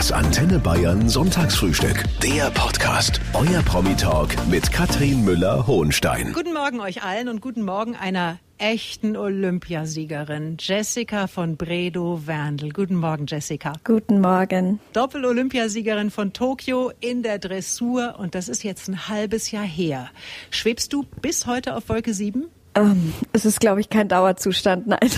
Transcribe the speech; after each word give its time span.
Das 0.00 0.12
Antenne 0.12 0.58
Bayern 0.58 1.10
Sonntagsfrühstück. 1.10 2.04
Der 2.22 2.50
Podcast. 2.52 3.20
Euer 3.34 3.60
Promi-Talk 3.60 4.34
mit 4.48 4.72
Katrin 4.72 5.26
Müller-Hohenstein. 5.26 6.32
Guten 6.32 6.54
Morgen 6.54 6.80
euch 6.80 7.02
allen 7.02 7.28
und 7.28 7.42
guten 7.42 7.62
Morgen 7.62 7.96
einer 7.96 8.38
echten 8.56 9.14
Olympiasiegerin, 9.14 10.56
Jessica 10.58 11.26
von 11.26 11.58
Bredow-Werndl. 11.58 12.70
Guten 12.70 12.94
Morgen, 12.94 13.26
Jessica. 13.26 13.74
Guten 13.84 14.22
Morgen. 14.22 14.80
Doppel-Olympiasiegerin 14.94 16.10
von 16.10 16.32
Tokio 16.32 16.92
in 17.00 17.22
der 17.22 17.38
Dressur 17.38 18.14
und 18.18 18.34
das 18.34 18.48
ist 18.48 18.64
jetzt 18.64 18.88
ein 18.88 19.06
halbes 19.06 19.50
Jahr 19.50 19.66
her. 19.66 20.08
Schwebst 20.50 20.94
du 20.94 21.02
bis 21.20 21.44
heute 21.44 21.76
auf 21.76 21.90
Wolke 21.90 22.14
7? 22.14 22.46
Ähm, 22.74 23.12
es 23.32 23.44
ist, 23.44 23.60
glaube 23.60 23.80
ich, 23.80 23.90
kein 23.90 24.08
Dauerzustand. 24.08 24.86
Nein. 24.86 25.10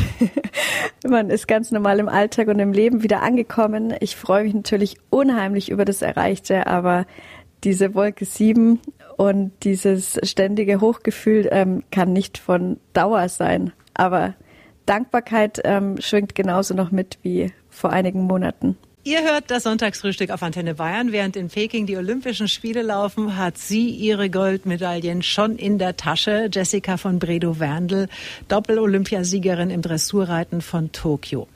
Man 1.07 1.31
ist 1.31 1.49
ganz 1.49 1.71
normal 1.71 1.99
im 1.99 2.09
Alltag 2.09 2.49
und 2.49 2.59
im 2.59 2.73
Leben 2.73 3.03
wieder 3.03 3.23
angekommen. 3.23 3.95
Ich 4.01 4.17
freue 4.17 4.45
mich 4.45 4.55
natürlich 4.55 4.97
unheimlich 5.11 5.71
über 5.71 5.85
das 5.85 6.03
Erreichte, 6.03 6.67
aber 6.67 7.07
diese 7.65 7.95
Wolke 7.95 8.25
7 8.25 8.81
und 9.17 9.53
dieses 9.63 10.19
ständige 10.23 10.81
Hochgefühl 10.81 11.49
ähm, 11.53 11.85
kann 11.91 12.13
nicht 12.13 12.39
von 12.39 12.79
Dauer 12.93 13.29
sein. 13.29 13.73
Aber 13.95 14.35
Dankbarkeit 14.87 15.61
ähm, 15.65 16.01
schwingt 16.01 16.35
genauso 16.35 16.75
noch 16.75 16.91
mit 16.91 17.19
wie 17.23 17.53
vor 17.69 17.91
einigen 17.91 18.23
Monaten. 18.23 18.77
Ihr 19.05 19.25
hört 19.25 19.51
das 19.51 19.65
Sonntagsfrühstück 19.65 20.31
auf 20.31 20.45
Antenne 20.45 20.77
Bayern. 20.77 21.11
Während 21.11 21.35
in 21.35 21.49
Peking 21.49 21.87
die 21.87 21.97
Olympischen 21.97 22.47
Spiele 22.47 22.83
laufen, 22.83 23.37
hat 23.37 23.59
sie 23.59 23.89
ihre 23.89 24.31
Goldmedaillen 24.31 25.23
schon 25.25 25.57
in 25.57 25.79
der 25.79 25.97
Tasche. 25.97 26.49
Jessica 26.53 26.97
von 26.97 27.19
Bredow-Werndl, 27.19 28.07
Doppel-Olympiasiegerin 28.47 29.71
im 29.71 29.83
Dressurreiten 29.83 30.61
von 30.61 30.93
Tokio. 30.93 31.49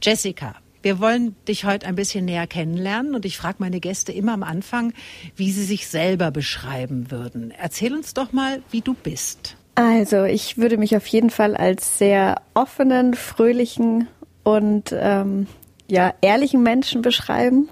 Jessica, 0.00 0.54
wir 0.82 1.00
wollen 1.00 1.34
dich 1.48 1.64
heute 1.64 1.88
ein 1.88 1.96
bisschen 1.96 2.24
näher 2.24 2.46
kennenlernen 2.46 3.16
und 3.16 3.24
ich 3.24 3.36
frage 3.36 3.56
meine 3.58 3.80
Gäste 3.80 4.12
immer 4.12 4.34
am 4.34 4.44
Anfang, 4.44 4.92
wie 5.34 5.50
sie 5.50 5.64
sich 5.64 5.88
selber 5.88 6.30
beschreiben 6.30 7.10
würden. 7.10 7.52
Erzähl 7.60 7.94
uns 7.94 8.14
doch 8.14 8.30
mal, 8.30 8.62
wie 8.70 8.80
du 8.80 8.94
bist. 8.94 9.56
Also, 9.74 10.22
ich 10.22 10.56
würde 10.56 10.76
mich 10.76 10.96
auf 10.96 11.08
jeden 11.08 11.30
Fall 11.30 11.56
als 11.56 11.98
sehr 11.98 12.42
offenen, 12.54 13.14
fröhlichen 13.14 14.06
und 14.44 14.94
ähm, 14.96 15.48
ja, 15.92 16.14
ehrlichen 16.22 16.62
Menschen 16.62 17.02
beschreiben. 17.02 17.68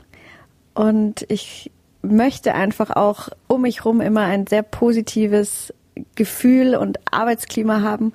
Und 0.75 1.25
ich 1.31 1.71
möchte 2.03 2.55
einfach 2.55 2.91
auch 2.91 3.31
um 3.47 3.63
mich 3.63 3.79
herum 3.79 4.03
immer 4.03 4.25
ein 4.25 4.47
sehr 4.47 4.63
positives 4.63 5.73
Gefühl 6.17 6.75
und 6.75 6.99
Arbeitsklima 7.11 7.81
haben. 7.81 8.13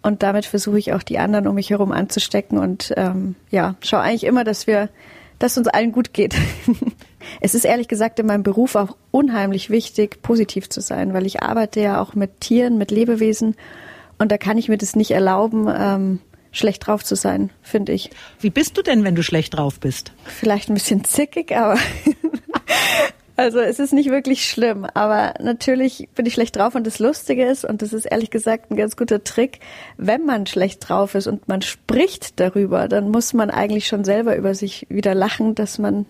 Und 0.00 0.22
damit 0.22 0.46
versuche 0.46 0.78
ich 0.78 0.94
auch 0.94 1.02
die 1.02 1.18
anderen 1.18 1.46
um 1.46 1.54
mich 1.54 1.68
herum 1.68 1.92
anzustecken 1.92 2.56
und 2.56 2.94
ähm, 2.96 3.34
ja, 3.50 3.74
schaue 3.82 4.00
eigentlich 4.00 4.24
immer, 4.24 4.42
dass 4.42 4.66
wir, 4.66 4.88
dass 5.38 5.58
uns 5.58 5.68
allen 5.68 5.92
gut 5.92 6.14
geht. 6.14 6.34
es 7.42 7.54
ist 7.54 7.66
ehrlich 7.66 7.88
gesagt 7.88 8.18
in 8.20 8.26
meinem 8.26 8.42
Beruf 8.42 8.74
auch 8.74 8.96
unheimlich 9.10 9.68
wichtig, 9.68 10.22
positiv 10.22 10.70
zu 10.70 10.80
sein, 10.80 11.12
weil 11.12 11.26
ich 11.26 11.42
arbeite 11.42 11.80
ja 11.80 12.00
auch 12.00 12.14
mit 12.14 12.40
Tieren, 12.40 12.78
mit 12.78 12.90
Lebewesen 12.90 13.54
und 14.18 14.32
da 14.32 14.38
kann 14.38 14.56
ich 14.56 14.70
mir 14.70 14.78
das 14.78 14.96
nicht 14.96 15.10
erlauben, 15.10 15.68
ähm, 15.68 16.20
schlecht 16.52 16.86
drauf 16.86 17.02
zu 17.02 17.16
sein, 17.16 17.50
finde 17.62 17.92
ich. 17.92 18.10
Wie 18.40 18.50
bist 18.50 18.76
du 18.78 18.82
denn, 18.82 19.04
wenn 19.04 19.14
du 19.14 19.22
schlecht 19.22 19.56
drauf 19.56 19.80
bist? 19.80 20.12
Vielleicht 20.24 20.68
ein 20.68 20.74
bisschen 20.74 21.04
zickig, 21.04 21.56
aber 21.56 21.78
also 23.36 23.58
es 23.58 23.78
ist 23.78 23.92
nicht 23.92 24.10
wirklich 24.10 24.48
schlimm. 24.48 24.86
Aber 24.94 25.34
natürlich 25.40 26.08
bin 26.14 26.26
ich 26.26 26.34
schlecht 26.34 26.56
drauf 26.56 26.74
und 26.74 26.86
das 26.86 26.98
Lustige 26.98 27.44
ist, 27.44 27.64
und 27.64 27.82
das 27.82 27.92
ist 27.92 28.04
ehrlich 28.04 28.30
gesagt 28.30 28.70
ein 28.70 28.76
ganz 28.76 28.96
guter 28.96 29.24
Trick, 29.24 29.60
wenn 29.96 30.24
man 30.24 30.46
schlecht 30.46 30.88
drauf 30.88 31.14
ist 31.14 31.26
und 31.26 31.48
man 31.48 31.62
spricht 31.62 32.38
darüber, 32.38 32.86
dann 32.86 33.10
muss 33.10 33.32
man 33.32 33.50
eigentlich 33.50 33.86
schon 33.86 34.04
selber 34.04 34.36
über 34.36 34.54
sich 34.54 34.86
wieder 34.88 35.14
lachen, 35.14 35.54
dass 35.54 35.78
man 35.78 36.06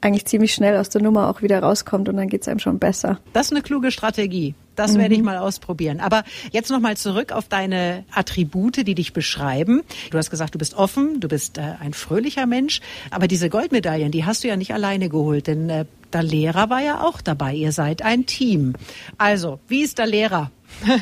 eigentlich 0.00 0.26
ziemlich 0.26 0.52
schnell 0.52 0.76
aus 0.76 0.88
der 0.88 1.00
Nummer 1.02 1.28
auch 1.28 1.42
wieder 1.42 1.60
rauskommt 1.60 2.08
und 2.08 2.16
dann 2.16 2.28
geht 2.28 2.42
es 2.42 2.48
einem 2.48 2.58
schon 2.58 2.78
besser. 2.78 3.20
Das 3.32 3.46
ist 3.46 3.52
eine 3.52 3.62
kluge 3.62 3.92
Strategie. 3.92 4.54
Das 4.76 4.94
mhm. 4.94 4.98
werde 4.98 5.14
ich 5.14 5.20
mhm. 5.20 5.26
mal 5.26 5.38
ausprobieren. 5.38 6.00
Aber 6.00 6.24
jetzt 6.50 6.70
nochmal 6.70 6.96
zurück 6.96 7.32
auf 7.32 7.48
deine 7.48 8.04
Attribute, 8.12 8.86
die 8.86 8.94
dich 8.94 9.12
beschreiben. 9.12 9.82
Du 10.10 10.18
hast 10.18 10.30
gesagt, 10.30 10.54
du 10.54 10.58
bist 10.58 10.74
offen, 10.74 11.20
du 11.20 11.28
bist 11.28 11.58
äh, 11.58 11.74
ein 11.80 11.92
fröhlicher 11.94 12.46
Mensch. 12.46 12.80
Aber 13.10 13.28
diese 13.28 13.50
Goldmedaillen, 13.50 14.12
die 14.12 14.24
hast 14.24 14.44
du 14.44 14.48
ja 14.48 14.56
nicht 14.56 14.72
alleine 14.74 15.08
geholt, 15.08 15.46
denn 15.46 15.68
äh, 15.70 15.84
der 16.12 16.22
Lehrer 16.22 16.70
war 16.70 16.80
ja 16.80 17.02
auch 17.02 17.20
dabei. 17.20 17.54
Ihr 17.54 17.72
seid 17.72 18.02
ein 18.02 18.26
Team. 18.26 18.74
Also, 19.18 19.60
wie 19.68 19.82
ist 19.82 19.98
der 19.98 20.06
Lehrer? 20.06 20.50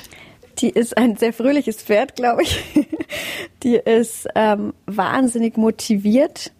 Die 0.58 0.68
ist 0.68 0.98
ein 0.98 1.16
sehr 1.16 1.32
fröhliches 1.32 1.82
Pferd, 1.82 2.16
glaube 2.16 2.42
ich. 2.42 2.62
Die 3.62 3.76
ist 3.76 4.28
ähm, 4.34 4.74
wahnsinnig 4.84 5.56
motiviert 5.56 6.52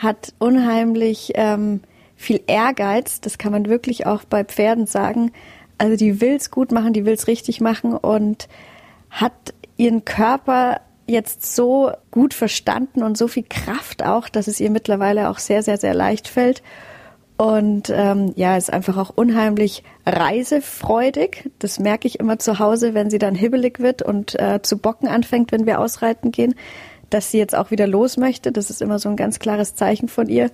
hat 0.00 0.32
unheimlich 0.38 1.32
ähm, 1.34 1.80
viel 2.16 2.40
Ehrgeiz. 2.46 3.20
Das 3.20 3.38
kann 3.38 3.52
man 3.52 3.66
wirklich 3.66 4.06
auch 4.06 4.24
bei 4.24 4.44
Pferden 4.44 4.86
sagen. 4.86 5.32
Also 5.80 5.96
die 5.96 6.20
will's 6.20 6.50
gut 6.50 6.72
machen, 6.72 6.92
die 6.92 7.04
will's 7.04 7.26
richtig 7.26 7.60
machen 7.60 7.94
und 7.94 8.48
hat 9.10 9.32
ihren 9.76 10.04
Körper 10.04 10.80
jetzt 11.06 11.54
so 11.56 11.90
gut 12.10 12.34
verstanden 12.34 13.02
und 13.02 13.18
so 13.18 13.26
viel 13.26 13.44
Kraft 13.48 14.04
auch, 14.04 14.28
dass 14.28 14.46
es 14.46 14.60
ihr 14.60 14.70
mittlerweile 14.70 15.28
auch 15.30 15.38
sehr, 15.38 15.62
sehr, 15.62 15.78
sehr 15.78 15.94
leicht 15.94 16.28
fällt. 16.28 16.62
Und 17.36 17.90
ähm, 17.90 18.32
ja, 18.36 18.56
ist 18.56 18.70
einfach 18.70 18.98
auch 18.98 19.10
unheimlich 19.16 19.82
reisefreudig. 20.04 21.50
Das 21.58 21.80
merke 21.80 22.06
ich 22.06 22.20
immer 22.20 22.38
zu 22.38 22.58
Hause, 22.58 22.92
wenn 22.92 23.08
sie 23.08 23.18
dann 23.18 23.34
hibbelig 23.34 23.80
wird 23.80 24.02
und 24.02 24.38
äh, 24.38 24.60
zu 24.62 24.76
bocken 24.76 25.08
anfängt, 25.08 25.50
wenn 25.50 25.64
wir 25.64 25.80
ausreiten 25.80 26.30
gehen 26.30 26.54
dass 27.10 27.30
sie 27.30 27.38
jetzt 27.38 27.54
auch 27.54 27.70
wieder 27.70 27.86
los 27.86 28.16
möchte. 28.16 28.52
Das 28.52 28.70
ist 28.70 28.80
immer 28.80 28.98
so 28.98 29.08
ein 29.08 29.16
ganz 29.16 29.38
klares 29.38 29.74
Zeichen 29.74 30.08
von 30.08 30.28
ihr. 30.28 30.50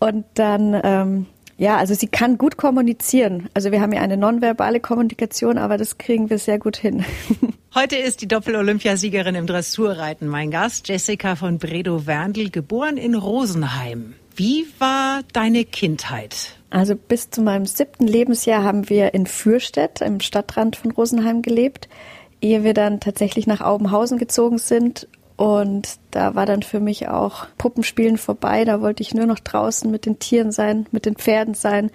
Und 0.00 0.24
dann, 0.34 0.78
ähm, 0.82 1.26
ja, 1.56 1.76
also 1.76 1.94
sie 1.94 2.08
kann 2.08 2.38
gut 2.38 2.56
kommunizieren. 2.56 3.48
Also 3.54 3.70
wir 3.72 3.80
haben 3.80 3.92
ja 3.92 4.00
eine 4.00 4.16
nonverbale 4.16 4.80
Kommunikation, 4.80 5.58
aber 5.58 5.78
das 5.78 5.98
kriegen 5.98 6.30
wir 6.30 6.38
sehr 6.38 6.58
gut 6.58 6.76
hin. 6.76 7.04
Heute 7.74 7.96
ist 7.96 8.20
die 8.20 8.28
Doppel-Olympiasiegerin 8.28 9.34
im 9.34 9.46
Dressurreiten 9.46 10.26
mein 10.26 10.50
Gast, 10.50 10.88
Jessica 10.88 11.36
von 11.36 11.58
Bredow-Werndl, 11.58 12.50
geboren 12.50 12.96
in 12.96 13.14
Rosenheim. 13.14 14.14
Wie 14.34 14.66
war 14.78 15.20
deine 15.32 15.64
Kindheit? 15.64 16.56
Also 16.70 16.96
bis 16.96 17.30
zu 17.30 17.42
meinem 17.42 17.66
siebten 17.66 18.06
Lebensjahr 18.06 18.62
haben 18.62 18.88
wir 18.88 19.14
in 19.14 19.26
Fürstedt, 19.26 20.00
im 20.00 20.20
Stadtrand 20.20 20.76
von 20.76 20.90
Rosenheim 20.90 21.42
gelebt, 21.42 21.88
ehe 22.40 22.64
wir 22.64 22.74
dann 22.74 22.98
tatsächlich 22.98 23.46
nach 23.46 23.60
Aubenhausen 23.60 24.18
gezogen 24.18 24.58
sind 24.58 25.06
und 25.36 25.98
da 26.10 26.34
war 26.34 26.46
dann 26.46 26.62
für 26.62 26.80
mich 26.80 27.08
auch 27.08 27.46
Puppenspielen 27.58 28.18
vorbei. 28.18 28.64
Da 28.64 28.80
wollte 28.80 29.02
ich 29.02 29.14
nur 29.14 29.26
noch 29.26 29.38
draußen 29.38 29.90
mit 29.90 30.06
den 30.06 30.18
Tieren 30.18 30.52
sein, 30.52 30.86
mit 30.92 31.06
den 31.06 31.16
Pferden 31.16 31.54
sein. 31.54 31.90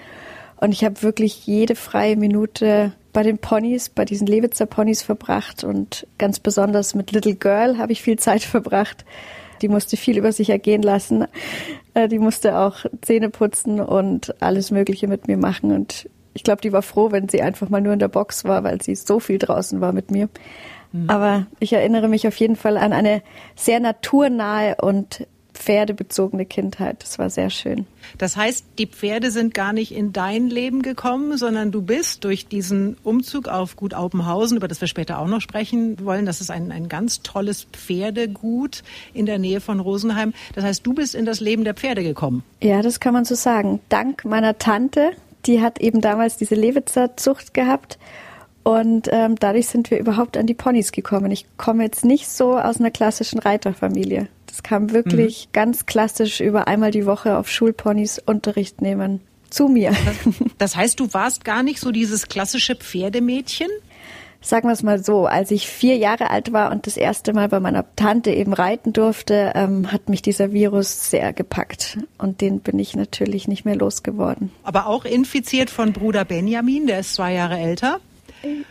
Und 0.59 0.71
ich 0.71 0.83
habe 0.83 1.03
wirklich 1.03 1.45
jede 1.45 1.75
freie 1.75 2.17
Minute 2.17 2.93
bei 3.13 3.23
den 3.23 3.37
Ponys, 3.37 3.89
bei 3.89 4.05
diesen 4.05 4.27
Lewitzer 4.27 4.65
Ponys 4.65 5.03
verbracht. 5.03 5.63
Und 5.63 6.07
ganz 6.17 6.39
besonders 6.39 6.95
mit 6.95 7.11
Little 7.11 7.35
Girl 7.35 7.77
habe 7.77 7.91
ich 7.91 8.01
viel 8.01 8.17
Zeit 8.17 8.41
verbracht. 8.43 9.05
Die 9.61 9.69
musste 9.69 9.97
viel 9.97 10.17
über 10.17 10.31
sich 10.31 10.49
ergehen 10.49 10.81
lassen. 10.81 11.25
Äh, 11.93 12.07
die 12.07 12.19
musste 12.19 12.57
auch 12.59 12.85
Zähne 13.01 13.29
putzen 13.29 13.79
und 13.79 14.41
alles 14.41 14.71
Mögliche 14.71 15.07
mit 15.07 15.27
mir 15.27 15.37
machen. 15.37 15.71
Und 15.71 16.09
ich 16.33 16.43
glaube, 16.43 16.61
die 16.61 16.71
war 16.71 16.83
froh, 16.83 17.11
wenn 17.11 17.29
sie 17.29 17.41
einfach 17.41 17.69
mal 17.69 17.81
nur 17.81 17.93
in 17.93 17.99
der 17.99 18.07
Box 18.07 18.45
war, 18.45 18.63
weil 18.63 18.81
sie 18.81 18.95
so 18.95 19.19
viel 19.19 19.39
draußen 19.39 19.81
war 19.81 19.93
mit 19.93 20.11
mir. 20.11 20.29
Mhm. 20.91 21.09
Aber 21.09 21.47
ich 21.59 21.73
erinnere 21.73 22.07
mich 22.07 22.27
auf 22.27 22.35
jeden 22.37 22.55
Fall 22.55 22.77
an 22.77 22.93
eine 22.93 23.21
sehr 23.55 23.79
naturnahe 23.79 24.75
und 24.81 25.27
pferdebezogene 25.57 26.45
Kindheit. 26.45 27.01
Das 27.01 27.19
war 27.19 27.29
sehr 27.29 27.49
schön. 27.49 27.85
Das 28.17 28.37
heißt, 28.37 28.65
die 28.77 28.87
Pferde 28.87 29.31
sind 29.31 29.53
gar 29.53 29.73
nicht 29.73 29.91
in 29.91 30.13
dein 30.13 30.47
Leben 30.47 30.81
gekommen, 30.81 31.37
sondern 31.37 31.71
du 31.71 31.81
bist 31.81 32.23
durch 32.23 32.47
diesen 32.47 32.95
Umzug 33.03 33.47
auf 33.47 33.75
Gut 33.75 33.93
Aupenhausen, 33.93 34.57
über 34.57 34.67
das 34.67 34.79
wir 34.79 34.87
später 34.87 35.19
auch 35.19 35.27
noch 35.27 35.41
sprechen 35.41 35.97
wollen, 36.05 36.25
das 36.25 36.41
ist 36.41 36.51
ein, 36.51 36.71
ein 36.71 36.87
ganz 36.87 37.21
tolles 37.21 37.65
Pferdegut 37.73 38.83
in 39.13 39.25
der 39.25 39.39
Nähe 39.39 39.59
von 39.59 39.79
Rosenheim. 39.79 40.33
Das 40.55 40.63
heißt, 40.63 40.85
du 40.85 40.93
bist 40.93 41.15
in 41.15 41.25
das 41.25 41.39
Leben 41.39 41.63
der 41.63 41.73
Pferde 41.73 42.03
gekommen. 42.03 42.43
Ja, 42.61 42.81
das 42.81 42.99
kann 42.99 43.13
man 43.13 43.25
so 43.25 43.35
sagen. 43.35 43.79
Dank 43.89 44.25
meiner 44.25 44.57
Tante, 44.57 45.11
die 45.45 45.61
hat 45.61 45.79
eben 45.79 46.01
damals 46.01 46.37
diese 46.37 46.55
Lewitzer 46.55 47.17
Zucht 47.17 47.53
gehabt 47.53 47.97
und 48.67 49.07
ähm, 49.13 49.37
dadurch 49.39 49.67
sind 49.67 49.91
wir 49.91 49.97
überhaupt 49.97 50.35
an 50.35 50.45
die 50.45 50.53
Ponys 50.53 50.91
gekommen. 50.91 51.31
Ich 51.31 51.45
komme 51.55 51.85
jetzt 51.85 52.03
nicht 52.03 52.27
so 52.27 52.57
aus 52.57 52.81
einer 52.81 52.91
klassischen 52.91 53.39
Reiterfamilie. 53.39 54.27
Das 54.45 54.61
kam 54.61 54.91
wirklich 54.91 55.45
mhm. 55.45 55.53
ganz 55.53 55.85
klassisch 55.85 56.41
über 56.41 56.67
einmal 56.67 56.91
die 56.91 57.05
Woche 57.05 57.37
auf 57.37 57.49
Schulponys 57.49 58.19
Unterricht 58.19 58.81
nehmen 58.81 59.21
zu 59.49 59.69
mir. 59.69 59.93
Das 60.57 60.75
heißt, 60.75 60.99
du 60.99 61.13
warst 61.13 61.45
gar 61.45 61.63
nicht 61.63 61.79
so 61.79 61.91
dieses 61.91 62.27
klassische 62.27 62.75
Pferdemädchen? 62.75 63.69
Sagen 64.41 64.67
wir 64.67 64.73
es 64.73 64.83
mal 64.83 65.01
so, 65.01 65.27
als 65.27 65.51
ich 65.51 65.65
vier 65.67 65.95
Jahre 65.95 66.29
alt 66.29 66.51
war 66.51 66.71
und 66.71 66.87
das 66.87 66.97
erste 66.97 67.31
Mal 67.31 67.47
bei 67.47 67.61
meiner 67.61 67.85
Tante 67.95 68.31
eben 68.31 68.51
reiten 68.51 68.91
durfte, 68.91 69.53
ähm, 69.55 69.93
hat 69.93 70.09
mich 70.09 70.21
dieser 70.21 70.51
Virus 70.51 71.09
sehr 71.09 71.31
gepackt. 71.31 71.99
Und 72.17 72.41
den 72.41 72.59
bin 72.59 72.79
ich 72.79 72.97
natürlich 72.97 73.47
nicht 73.47 73.63
mehr 73.63 73.77
losgeworden. 73.77 74.51
Aber 74.63 74.87
auch 74.87 75.05
infiziert 75.05 75.69
von 75.69 75.93
Bruder 75.93 76.25
Benjamin, 76.25 76.85
der 76.85 76.99
ist 76.99 77.13
zwei 77.13 77.33
Jahre 77.33 77.57
älter. 77.57 78.01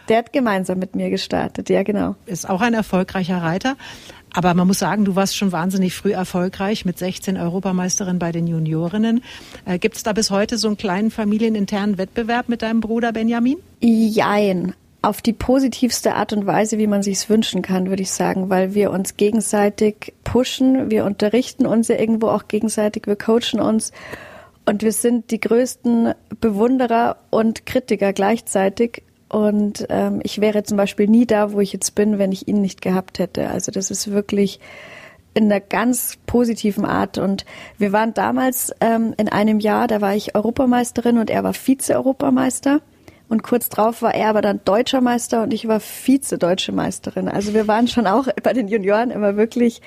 Der 0.08 0.18
hat 0.18 0.32
gemeinsam 0.32 0.78
mit 0.78 0.94
mir 0.94 1.10
gestartet, 1.10 1.68
ja 1.68 1.82
genau. 1.82 2.14
Ist 2.26 2.48
auch 2.48 2.60
ein 2.60 2.74
erfolgreicher 2.74 3.38
Reiter. 3.38 3.76
Aber 4.32 4.52
man 4.52 4.66
muss 4.66 4.78
sagen, 4.78 5.06
du 5.06 5.16
warst 5.16 5.34
schon 5.34 5.50
wahnsinnig 5.50 5.94
früh 5.94 6.12
erfolgreich 6.12 6.84
mit 6.84 6.98
16 6.98 7.38
Europameisterin 7.38 8.18
bei 8.18 8.32
den 8.32 8.46
Juniorinnen. 8.46 9.22
Äh, 9.64 9.78
Gibt 9.78 9.96
es 9.96 10.02
da 10.02 10.12
bis 10.12 10.30
heute 10.30 10.58
so 10.58 10.68
einen 10.68 10.76
kleinen 10.76 11.10
familieninternen 11.10 11.96
Wettbewerb 11.96 12.48
mit 12.48 12.60
deinem 12.60 12.80
Bruder 12.80 13.12
Benjamin? 13.12 13.56
Jein. 13.80 14.74
Auf 15.00 15.22
die 15.22 15.32
positivste 15.32 16.16
Art 16.16 16.32
und 16.32 16.46
Weise, 16.46 16.78
wie 16.78 16.86
man 16.86 17.02
sich 17.02 17.30
wünschen 17.30 17.62
kann, 17.62 17.88
würde 17.88 18.02
ich 18.02 18.10
sagen, 18.10 18.50
weil 18.50 18.74
wir 18.74 18.90
uns 18.90 19.16
gegenseitig 19.16 20.12
pushen, 20.24 20.90
wir 20.90 21.04
unterrichten 21.04 21.64
uns 21.64 21.88
ja 21.88 21.96
irgendwo 21.96 22.28
auch 22.28 22.48
gegenseitig, 22.48 23.06
wir 23.06 23.16
coachen 23.16 23.60
uns 23.60 23.92
und 24.66 24.82
wir 24.82 24.92
sind 24.92 25.30
die 25.30 25.40
größten 25.40 26.12
Bewunderer 26.40 27.18
und 27.30 27.66
Kritiker 27.66 28.12
gleichzeitig. 28.12 29.02
Und 29.28 29.86
ähm, 29.88 30.20
ich 30.22 30.40
wäre 30.40 30.62
zum 30.62 30.76
Beispiel 30.76 31.08
nie 31.08 31.26
da, 31.26 31.52
wo 31.52 31.60
ich 31.60 31.72
jetzt 31.72 31.94
bin, 31.94 32.18
wenn 32.18 32.32
ich 32.32 32.46
ihn 32.46 32.60
nicht 32.60 32.80
gehabt 32.80 33.18
hätte. 33.18 33.50
Also 33.50 33.72
das 33.72 33.90
ist 33.90 34.10
wirklich 34.10 34.60
in 35.34 35.44
einer 35.44 35.60
ganz 35.60 36.16
positiven 36.26 36.84
Art. 36.84 37.18
Und 37.18 37.44
wir 37.76 37.92
waren 37.92 38.14
damals 38.14 38.72
ähm, 38.80 39.14
in 39.18 39.28
einem 39.28 39.60
Jahr, 39.60 39.86
da 39.86 40.00
war 40.00 40.14
ich 40.14 40.34
Europameisterin 40.34 41.18
und 41.18 41.28
er 41.28 41.44
war 41.44 41.52
Vize-Europameister. 41.52 42.80
Und 43.28 43.42
kurz 43.42 43.68
drauf 43.68 44.02
war 44.02 44.14
er 44.14 44.28
aber 44.28 44.40
dann 44.40 44.60
deutscher 44.64 45.00
Meister 45.00 45.42
und 45.42 45.52
ich 45.52 45.66
war 45.66 45.80
Vize-deutsche 45.80 46.70
Meisterin. 46.70 47.28
Also 47.28 47.54
wir 47.54 47.66
waren 47.66 47.88
schon 47.88 48.06
auch 48.06 48.28
bei 48.42 48.52
den 48.52 48.68
Junioren 48.68 49.10
immer 49.10 49.36
wirklich 49.36 49.82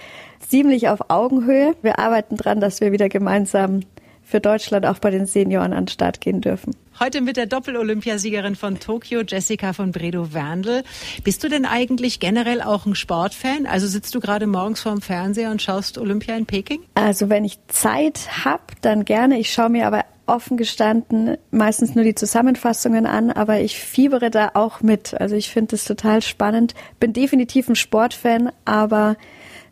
ziemlich 0.45 0.89
auf 0.89 1.09
Augenhöhe. 1.09 1.73
Wir 1.81 1.99
arbeiten 1.99 2.35
dran, 2.35 2.59
dass 2.59 2.81
wir 2.81 2.91
wieder 2.91 3.07
gemeinsam 3.07 3.81
für 4.29 4.39
Deutschland 4.39 4.85
auch 4.85 4.99
bei 4.99 5.09
den 5.09 5.25
Senioren 5.25 5.73
an 5.73 5.85
den 5.85 5.87
Start 5.89 6.21
gehen 6.21 6.39
dürfen. 6.39 6.75
Heute 6.99 7.21
mit 7.21 7.37
der 7.37 7.47
Doppel-Olympiasiegerin 7.47 8.55
von 8.55 8.79
Tokio, 8.79 9.21
Jessica 9.21 9.73
von 9.73 9.91
Bredow-Werndl. 9.91 10.83
Bist 11.23 11.43
du 11.43 11.49
denn 11.49 11.65
eigentlich 11.65 12.19
generell 12.19 12.61
auch 12.61 12.85
ein 12.85 12.93
Sportfan? 12.93 13.65
Also 13.65 13.87
sitzt 13.87 14.13
du 14.13 14.19
gerade 14.19 14.45
morgens 14.45 14.81
vorm 14.81 15.01
Fernseher 15.01 15.49
und 15.49 15.61
schaust 15.61 15.97
Olympia 15.97 16.35
in 16.35 16.45
Peking? 16.45 16.81
Also 16.93 17.29
wenn 17.29 17.43
ich 17.43 17.57
Zeit 17.67 18.45
habe, 18.45 18.63
dann 18.81 19.05
gerne. 19.05 19.39
Ich 19.39 19.51
schaue 19.51 19.69
mir 19.69 19.87
aber 19.87 20.05
offen 20.27 20.57
gestanden 20.57 21.37
meistens 21.49 21.95
nur 21.95 22.03
die 22.03 22.13
Zusammenfassungen 22.13 23.07
an, 23.07 23.31
aber 23.31 23.61
ich 23.61 23.79
fiebere 23.79 24.29
da 24.29 24.51
auch 24.53 24.81
mit. 24.81 25.19
Also 25.19 25.35
ich 25.35 25.49
finde 25.49 25.75
es 25.75 25.85
total 25.85 26.21
spannend. 26.21 26.75
Bin 26.99 27.13
definitiv 27.13 27.67
ein 27.67 27.75
Sportfan, 27.75 28.51
aber 28.63 29.15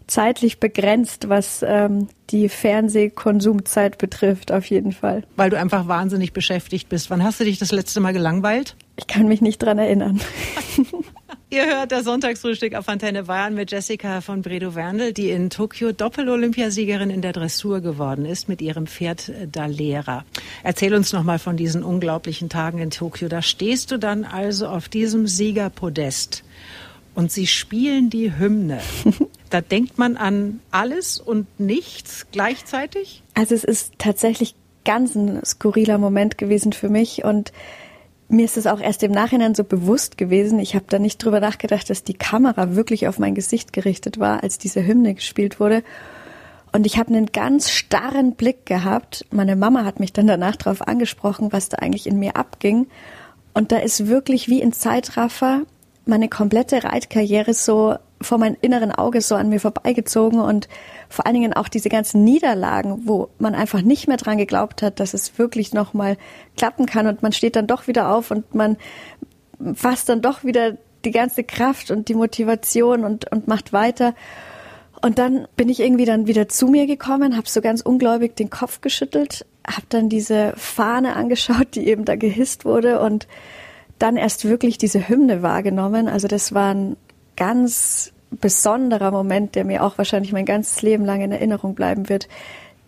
zeitlich 0.08 0.60
begrenzt, 0.60 1.30
was 1.30 1.64
ähm, 1.68 2.08
die 2.30 2.50
Fernsehkonsumzeit 2.50 3.98
betrifft, 3.98 4.52
auf 4.52 4.66
jeden 4.66 4.94
Fall. 4.94 5.24
Weil 5.36 5.50
du 5.50 5.60
einfach 5.60 5.88
wahnsinnig 5.88 6.34
beschäftigt 6.34 6.90
bist. 6.90 7.10
Wann 7.10 7.24
hast 7.24 7.40
du 7.40 7.44
dich 7.44 7.60
das 7.60 7.72
letzte 7.72 8.00
Mal 8.00 8.14
gelangweilt? 8.14 8.76
Ich 8.96 9.08
kann 9.08 9.28
mich 9.28 9.42
nicht 9.42 9.60
dran 9.60 9.78
erinnern. 9.78 10.20
Ihr 11.50 11.66
hört 11.66 11.94
das 11.94 12.04
Sonntagsfrühstück 12.04 12.76
auf 12.76 12.90
Antenne 12.90 13.24
Bayern 13.24 13.54
mit 13.54 13.72
Jessica 13.72 14.20
von 14.20 14.42
Bredow-Werndl, 14.42 15.14
die 15.14 15.30
in 15.30 15.50
Tokio 15.50 15.94
Doppel-Olympiasiegerin 15.94 17.10
in 17.10 17.22
der 17.22 17.32
Dressur 17.32 17.80
geworden 17.80 18.26
ist 18.26 18.50
mit 18.50 18.62
ihrem 18.62 18.86
Pferd 18.86 19.30
äh, 19.30 19.48
Dalera. 19.48 20.26
Erzähl 20.64 20.94
uns 20.94 21.14
noch 21.14 21.24
mal 21.24 21.40
von 21.40 21.56
diesen 21.56 21.84
unglaublichen 21.84 22.50
Tagen 22.50 22.80
in 22.80 22.90
Tokio. 22.90 23.30
Da 23.30 23.42
stehst 23.42 23.92
du 23.92 23.98
dann 23.98 24.26
also 24.26 24.68
auf 24.68 24.90
diesem 24.90 25.26
Siegerpodest 25.26 26.44
und 27.18 27.32
sie 27.32 27.48
spielen 27.48 28.10
die 28.10 28.38
Hymne. 28.38 28.80
Da 29.50 29.62
denkt 29.62 29.98
man 29.98 30.18
an 30.18 30.60
alles 30.72 31.22
und 31.22 31.58
nichts 31.58 32.28
gleichzeitig? 32.34 33.24
Also 33.34 33.56
es 33.56 33.64
ist 33.64 33.94
tatsächlich 33.98 34.56
ganz 34.84 35.16
ein 35.16 35.40
skurriler 35.46 35.98
Moment 35.98 36.38
gewesen 36.38 36.74
für 36.74 36.90
mich 36.90 37.24
und 37.24 37.54
mir 38.28 38.44
ist 38.44 38.58
es 38.58 38.68
auch 38.68 38.82
erst 38.82 39.04
im 39.04 39.14
Nachhinein 39.14 39.56
so 39.56 39.64
bewusst 39.64 40.18
gewesen. 40.18 40.60
Ich 40.60 40.76
habe 40.76 40.84
da 40.90 41.00
nicht 41.00 41.24
drüber 41.24 41.40
nachgedacht, 41.40 41.90
dass 41.90 42.04
die 42.04 42.14
Kamera 42.14 42.76
wirklich 42.76 43.08
auf 43.08 43.20
mein 43.20 43.36
Gesicht 43.36 43.72
gerichtet 43.72 44.20
war, 44.20 44.44
als 44.44 44.58
diese 44.58 44.86
Hymne 44.86 45.14
gespielt 45.14 45.62
wurde. 45.62 45.82
Und 46.74 46.86
ich 46.86 46.98
habe 46.98 47.16
einen 47.16 47.28
ganz 47.28 47.72
starren 47.72 48.34
Blick 48.34 48.66
gehabt. 48.66 49.26
Meine 49.32 49.56
Mama 49.56 49.86
hat 49.86 50.02
mich 50.02 50.12
dann 50.12 50.28
danach 50.28 50.58
darauf 50.58 50.86
angesprochen, 50.86 51.54
was 51.54 51.70
da 51.70 51.78
eigentlich 51.78 52.06
in 52.06 52.20
mir 52.20 52.36
abging. 52.36 52.88
Und 53.54 53.72
da 53.72 53.78
ist 53.78 54.08
wirklich 54.08 54.50
wie 54.50 54.60
in 54.60 54.74
Zeitraffer 54.74 55.62
meine 56.08 56.30
komplette 56.30 56.84
Reitkarriere 56.84 57.54
so 57.54 57.96
vor 58.22 58.38
meinem 58.38 58.58
inneren 58.62 58.92
Auge 58.92 59.22
so 59.22 59.36
an 59.36 59.50
mir 59.50 59.60
vorbeigezogen 59.60 60.40
und 60.40 60.68
vor 61.10 61.26
allen 61.26 61.36
Dingen 61.36 61.54
auch 61.54 61.68
diese 61.68 61.90
ganzen 61.90 62.24
Niederlagen, 62.24 63.04
wo 63.06 63.30
man 63.38 63.54
einfach 63.54 63.82
nicht 63.82 64.08
mehr 64.08 64.18
dran 64.18 64.38
geglaubt 64.38 64.82
hat, 64.82 65.00
dass 65.00 65.14
es 65.14 65.38
wirklich 65.38 65.74
nochmal 65.74 66.18
klappen 66.56 66.86
kann 66.86 67.08
und 67.08 67.22
man 67.22 67.32
steht 67.32 67.56
dann 67.56 67.68
doch 67.68 67.88
wieder 67.88 68.14
auf 68.14 68.32
und 68.32 68.56
man 68.56 68.78
fasst 69.76 70.10
dann 70.10 70.22
doch 70.22 70.44
wieder 70.44 70.78
die 71.06 71.12
ganze 71.12 71.44
Kraft 71.44 71.92
und 71.92 72.10
die 72.10 72.16
Motivation 72.16 73.04
und, 73.04 73.32
und 73.32 73.48
macht 73.48 73.72
weiter. 73.72 74.16
Und 75.02 75.20
dann 75.20 75.48
bin 75.56 75.70
ich 75.70 75.80
irgendwie 75.80 76.06
dann 76.06 76.26
wieder 76.26 76.48
zu 76.50 76.68
mir 76.68 76.88
gekommen, 76.88 77.38
habe 77.38 77.48
so 77.48 77.62
ganz 77.62 77.82
ungläubig 77.82 78.36
den 78.36 78.50
Kopf 78.50 78.82
geschüttelt, 78.82 79.46
habe 79.66 79.86
dann 79.90 80.10
diese 80.10 80.54
Fahne 80.58 81.16
angeschaut, 81.16 81.76
die 81.76 81.88
eben 81.88 82.04
da 82.04 82.16
gehisst 82.16 82.66
wurde 82.66 83.00
und 83.00 83.28
dann 84.00 84.18
erst 84.18 84.46
wirklich 84.46 84.78
diese 84.78 85.08
Hymne 85.08 85.42
wahrgenommen. 85.42 86.08
Also 86.08 86.28
das 86.28 86.54
war 86.54 86.74
ein 86.74 86.98
ganz 87.36 88.14
besonderer 88.32 89.12
Moment, 89.12 89.56
der 89.56 89.64
mir 89.64 89.84
auch 89.84 89.98
wahrscheinlich 89.98 90.34
mein 90.34 90.46
ganzes 90.46 90.82
Leben 90.82 91.06
lang 91.06 91.22
in 91.22 91.32
Erinnerung 91.32 91.76
bleiben 91.76 92.10
wird, 92.10 92.28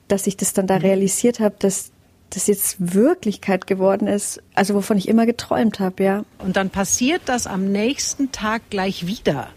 dass 0.07 0.27
ich 0.27 0.37
das 0.37 0.53
dann 0.53 0.67
da 0.67 0.75
mhm. 0.75 0.85
realisiert 0.85 1.39
habe, 1.39 1.55
dass 1.59 1.91
das 2.31 2.47
jetzt 2.47 2.75
Wirklichkeit 2.79 3.65
geworden 3.65 4.07
ist, 4.07 4.41
also 4.53 4.75
wovon 4.75 4.97
ich 4.97 5.07
immer 5.07 5.25
geträumt 5.25 5.79
habe, 5.79 6.03
ja. 6.03 6.25
Und 6.37 6.57
dann 6.57 6.69
passiert 6.69 7.23
das 7.25 7.47
am 7.47 7.71
nächsten 7.71 8.31
Tag 8.31 8.69
gleich 8.69 9.07
wieder. 9.07 9.47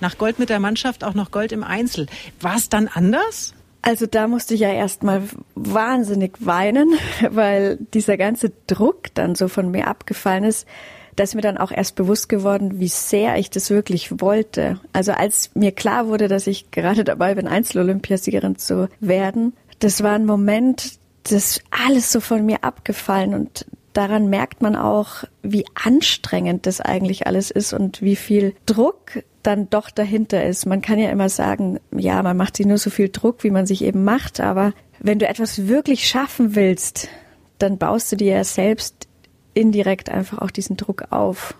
Nach 0.00 0.18
Gold 0.18 0.38
mit 0.38 0.50
der 0.50 0.60
Mannschaft 0.60 1.04
auch 1.04 1.14
noch 1.14 1.30
Gold 1.30 1.52
im 1.52 1.64
Einzel. 1.64 2.06
War 2.40 2.56
es 2.56 2.68
dann 2.68 2.86
anders? 2.86 3.54
Also 3.80 4.06
da 4.06 4.28
musste 4.28 4.54
ich 4.54 4.60
ja 4.60 4.72
erstmal 4.72 5.22
wahnsinnig 5.54 6.34
weinen, 6.40 6.92
weil 7.30 7.78
dieser 7.94 8.18
ganze 8.18 8.52
Druck 8.66 9.14
dann 9.14 9.34
so 9.34 9.48
von 9.48 9.70
mir 9.70 9.86
abgefallen 9.86 10.44
ist 10.44 10.66
da 11.18 11.24
ist 11.24 11.34
mir 11.34 11.40
dann 11.40 11.58
auch 11.58 11.72
erst 11.72 11.96
bewusst 11.96 12.28
geworden, 12.28 12.78
wie 12.78 12.88
sehr 12.88 13.38
ich 13.38 13.50
das 13.50 13.70
wirklich 13.70 14.20
wollte. 14.20 14.78
Also 14.92 15.12
als 15.12 15.50
mir 15.54 15.72
klar 15.72 16.06
wurde, 16.06 16.28
dass 16.28 16.46
ich 16.46 16.70
gerade 16.70 17.02
dabei 17.02 17.34
bin, 17.34 17.48
Einzelolympiasiegerin 17.48 18.56
zu 18.56 18.88
werden, 19.00 19.52
das 19.80 20.02
war 20.04 20.12
ein 20.12 20.26
Moment, 20.26 20.92
das 21.24 21.60
alles 21.70 22.12
so 22.12 22.20
von 22.20 22.46
mir 22.46 22.62
abgefallen 22.62 23.34
und 23.34 23.66
daran 23.94 24.30
merkt 24.30 24.62
man 24.62 24.76
auch, 24.76 25.24
wie 25.42 25.64
anstrengend 25.74 26.66
das 26.66 26.80
eigentlich 26.80 27.26
alles 27.26 27.50
ist 27.50 27.72
und 27.72 28.00
wie 28.00 28.16
viel 28.16 28.54
Druck 28.64 29.24
dann 29.42 29.68
doch 29.70 29.90
dahinter 29.90 30.44
ist. 30.44 30.66
Man 30.66 30.82
kann 30.82 31.00
ja 31.00 31.10
immer 31.10 31.28
sagen, 31.28 31.80
ja, 31.90 32.22
man 32.22 32.36
macht 32.36 32.56
sich 32.56 32.66
nur 32.66 32.78
so 32.78 32.90
viel 32.90 33.08
Druck, 33.08 33.42
wie 33.42 33.50
man 33.50 33.66
sich 33.66 33.82
eben 33.82 34.04
macht, 34.04 34.38
aber 34.38 34.72
wenn 35.00 35.18
du 35.18 35.26
etwas 35.26 35.66
wirklich 35.66 36.08
schaffen 36.08 36.54
willst, 36.54 37.08
dann 37.58 37.76
baust 37.76 38.12
du 38.12 38.16
dir 38.16 38.34
ja 38.34 38.44
selbst 38.44 39.07
indirekt 39.58 40.08
einfach 40.08 40.38
auch 40.38 40.50
diesen 40.50 40.76
Druck 40.76 41.06
auf. 41.10 41.54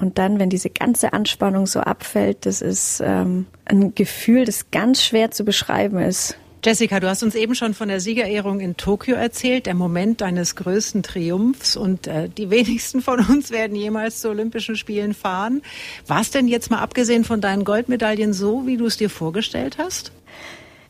Und 0.00 0.18
dann, 0.18 0.38
wenn 0.38 0.50
diese 0.50 0.70
ganze 0.70 1.12
Anspannung 1.12 1.66
so 1.66 1.80
abfällt, 1.80 2.46
das 2.46 2.62
ist 2.62 3.02
ähm, 3.04 3.46
ein 3.64 3.94
Gefühl, 3.94 4.44
das 4.44 4.70
ganz 4.70 5.02
schwer 5.02 5.32
zu 5.32 5.44
beschreiben 5.44 5.98
ist. 5.98 6.36
Jessica, 6.64 6.98
du 6.98 7.08
hast 7.08 7.22
uns 7.22 7.34
eben 7.34 7.54
schon 7.54 7.72
von 7.72 7.88
der 7.88 8.00
Siegerehrung 8.00 8.60
in 8.60 8.76
Tokio 8.76 9.14
erzählt, 9.14 9.66
der 9.66 9.74
Moment 9.74 10.20
deines 10.20 10.56
größten 10.56 11.02
Triumphs. 11.02 11.76
Und 11.76 12.06
äh, 12.06 12.28
die 12.28 12.50
wenigsten 12.50 13.00
von 13.00 13.24
uns 13.24 13.50
werden 13.52 13.76
jemals 13.76 14.20
zu 14.20 14.28
Olympischen 14.28 14.76
Spielen 14.76 15.14
fahren. 15.14 15.62
War 16.06 16.20
es 16.20 16.30
denn 16.30 16.48
jetzt 16.48 16.70
mal 16.70 16.80
abgesehen 16.80 17.24
von 17.24 17.40
deinen 17.40 17.64
Goldmedaillen 17.64 18.32
so, 18.32 18.66
wie 18.66 18.76
du 18.76 18.86
es 18.86 18.96
dir 18.96 19.10
vorgestellt 19.10 19.78
hast? 19.78 20.12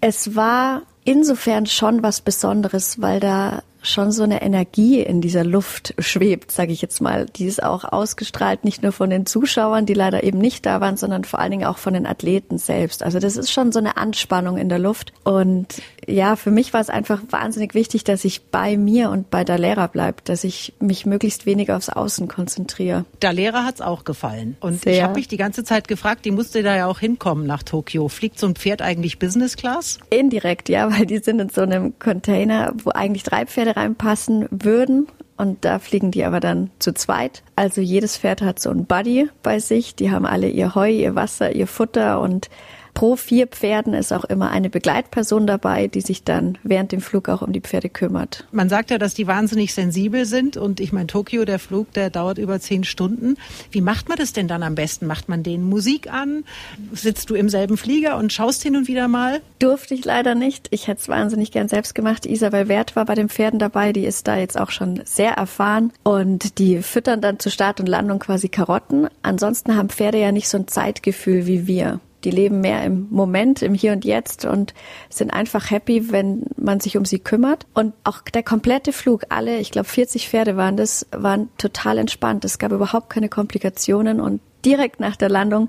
Es 0.00 0.34
war 0.36 0.82
insofern 1.04 1.66
schon 1.66 2.02
was 2.02 2.20
Besonderes, 2.20 3.00
weil 3.00 3.20
da 3.20 3.62
schon 3.82 4.12
so 4.12 4.22
eine 4.22 4.42
Energie 4.42 5.00
in 5.00 5.20
dieser 5.20 5.44
Luft 5.44 5.94
schwebt, 5.98 6.50
sage 6.50 6.72
ich 6.72 6.82
jetzt 6.82 7.00
mal. 7.00 7.26
Die 7.26 7.46
ist 7.46 7.62
auch 7.62 7.84
ausgestrahlt, 7.84 8.64
nicht 8.64 8.82
nur 8.82 8.92
von 8.92 9.10
den 9.10 9.26
Zuschauern, 9.26 9.86
die 9.86 9.94
leider 9.94 10.24
eben 10.24 10.38
nicht 10.38 10.66
da 10.66 10.80
waren, 10.80 10.96
sondern 10.96 11.24
vor 11.24 11.38
allen 11.38 11.52
Dingen 11.52 11.66
auch 11.66 11.78
von 11.78 11.94
den 11.94 12.06
Athleten 12.06 12.58
selbst. 12.58 13.02
Also 13.02 13.18
das 13.18 13.36
ist 13.36 13.50
schon 13.50 13.72
so 13.72 13.78
eine 13.78 13.96
Anspannung 13.96 14.58
in 14.58 14.68
der 14.68 14.78
Luft. 14.78 15.12
Und 15.24 15.80
ja, 16.08 16.36
für 16.36 16.50
mich 16.50 16.72
war 16.72 16.80
es 16.80 16.90
einfach 16.90 17.20
wahnsinnig 17.30 17.74
wichtig, 17.74 18.02
dass 18.04 18.24
ich 18.24 18.46
bei 18.46 18.76
mir 18.76 19.10
und 19.10 19.30
bei 19.30 19.44
der 19.44 19.58
Lehrer 19.58 19.88
bleibe, 19.88 20.22
dass 20.24 20.42
ich 20.42 20.72
mich 20.80 21.06
möglichst 21.06 21.46
wenig 21.46 21.70
aufs 21.70 21.90
Außen 21.90 22.28
konzentriere. 22.28 23.04
Der 23.22 23.32
Lehrer 23.32 23.64
hat's 23.64 23.80
auch 23.80 24.04
gefallen. 24.04 24.56
Und 24.60 24.82
Sehr. 24.82 24.94
ich 24.94 25.02
habe 25.02 25.14
mich 25.14 25.28
die 25.28 25.36
ganze 25.36 25.64
Zeit 25.64 25.86
gefragt, 25.86 26.24
die 26.24 26.30
musste 26.30 26.62
da 26.62 26.76
ja 26.76 26.86
auch 26.86 26.98
hinkommen 26.98 27.46
nach 27.46 27.62
Tokio. 27.62 28.08
Fliegt 28.08 28.38
so 28.38 28.46
ein 28.46 28.54
Pferd 28.54 28.82
eigentlich 28.82 29.18
Business 29.18 29.56
Class? 29.56 29.98
Indirekt, 30.10 30.68
ja, 30.68 30.90
weil 30.92 31.06
die 31.06 31.18
sind 31.18 31.40
in 31.40 31.50
so 31.50 31.60
einem 31.60 31.98
Container, 31.98 32.72
wo 32.82 32.90
eigentlich 32.90 33.22
drei 33.22 33.46
Pferde 33.46 33.76
reinpassen 33.76 34.46
würden. 34.50 35.08
Und 35.36 35.64
da 35.64 35.78
fliegen 35.78 36.10
die 36.10 36.24
aber 36.24 36.40
dann 36.40 36.70
zu 36.80 36.92
zweit. 36.92 37.44
Also 37.54 37.80
jedes 37.80 38.16
Pferd 38.16 38.42
hat 38.42 38.58
so 38.58 38.70
ein 38.70 38.86
Buddy 38.86 39.28
bei 39.42 39.60
sich. 39.60 39.94
Die 39.94 40.10
haben 40.10 40.26
alle 40.26 40.48
ihr 40.48 40.74
Heu, 40.74 40.90
ihr 40.90 41.14
Wasser, 41.14 41.54
ihr 41.54 41.68
Futter 41.68 42.20
und 42.20 42.50
pro 42.98 43.14
vier 43.14 43.46
Pferden 43.46 43.94
ist 43.94 44.12
auch 44.12 44.24
immer 44.24 44.50
eine 44.50 44.70
Begleitperson 44.70 45.46
dabei, 45.46 45.86
die 45.86 46.00
sich 46.00 46.24
dann 46.24 46.58
während 46.64 46.90
dem 46.90 47.00
Flug 47.00 47.28
auch 47.28 47.42
um 47.42 47.52
die 47.52 47.60
Pferde 47.60 47.88
kümmert. 47.88 48.48
Man 48.50 48.68
sagt 48.68 48.90
ja, 48.90 48.98
dass 48.98 49.14
die 49.14 49.28
wahnsinnig 49.28 49.72
sensibel 49.72 50.24
sind 50.24 50.56
und 50.56 50.80
ich 50.80 50.92
meine, 50.92 51.06
Tokio, 51.06 51.44
der 51.44 51.60
Flug, 51.60 51.92
der 51.92 52.10
dauert 52.10 52.38
über 52.38 52.58
zehn 52.58 52.82
Stunden. 52.82 53.36
Wie 53.70 53.82
macht 53.82 54.08
man 54.08 54.18
das 54.18 54.32
denn 54.32 54.48
dann 54.48 54.64
am 54.64 54.74
besten? 54.74 55.06
Macht 55.06 55.28
man 55.28 55.44
denen 55.44 55.62
Musik 55.62 56.12
an? 56.12 56.42
Sitzt 56.90 57.30
du 57.30 57.36
im 57.36 57.48
selben 57.48 57.76
Flieger 57.76 58.16
und 58.16 58.32
schaust 58.32 58.64
hin 58.64 58.74
und 58.74 58.88
wieder 58.88 59.06
mal? 59.06 59.42
Durfte 59.60 59.94
ich 59.94 60.04
leider 60.04 60.34
nicht. 60.34 60.66
Ich 60.72 60.88
hätte 60.88 61.00
es 61.00 61.08
wahnsinnig 61.08 61.52
gern 61.52 61.68
selbst 61.68 61.94
gemacht. 61.94 62.26
Isabel 62.26 62.66
Wert 62.66 62.96
war 62.96 63.04
bei 63.04 63.14
den 63.14 63.28
Pferden 63.28 63.60
dabei, 63.60 63.92
die 63.92 64.06
ist 64.06 64.26
da 64.26 64.36
jetzt 64.36 64.58
auch 64.58 64.72
schon 64.72 65.02
sehr 65.04 65.34
erfahren 65.34 65.92
und 66.02 66.58
die 66.58 66.82
füttern 66.82 67.20
dann 67.20 67.38
zu 67.38 67.48
Start 67.48 67.78
und 67.78 67.86
Landung 67.86 68.18
quasi 68.18 68.48
Karotten. 68.48 69.06
Ansonsten 69.22 69.76
haben 69.76 69.88
Pferde 69.88 70.18
ja 70.18 70.32
nicht 70.32 70.48
so 70.48 70.58
ein 70.58 70.66
Zeitgefühl 70.66 71.46
wie 71.46 71.68
wir 71.68 72.00
die 72.24 72.30
leben 72.30 72.60
mehr 72.60 72.84
im 72.84 73.06
Moment, 73.10 73.62
im 73.62 73.74
Hier 73.74 73.92
und 73.92 74.04
Jetzt 74.04 74.44
und 74.44 74.74
sind 75.08 75.32
einfach 75.32 75.70
happy, 75.70 76.10
wenn 76.10 76.46
man 76.56 76.80
sich 76.80 76.96
um 76.96 77.04
sie 77.04 77.18
kümmert. 77.18 77.66
Und 77.74 77.94
auch 78.04 78.22
der 78.22 78.42
komplette 78.42 78.92
Flug, 78.92 79.24
alle, 79.28 79.58
ich 79.58 79.70
glaube 79.70 79.88
40 79.88 80.28
Pferde 80.28 80.56
waren 80.56 80.76
das, 80.76 81.06
waren 81.12 81.48
total 81.58 81.98
entspannt. 81.98 82.44
Es 82.44 82.58
gab 82.58 82.72
überhaupt 82.72 83.10
keine 83.10 83.28
Komplikationen 83.28 84.20
und 84.20 84.40
direkt 84.64 85.00
nach 85.00 85.16
der 85.16 85.28
Landung 85.28 85.68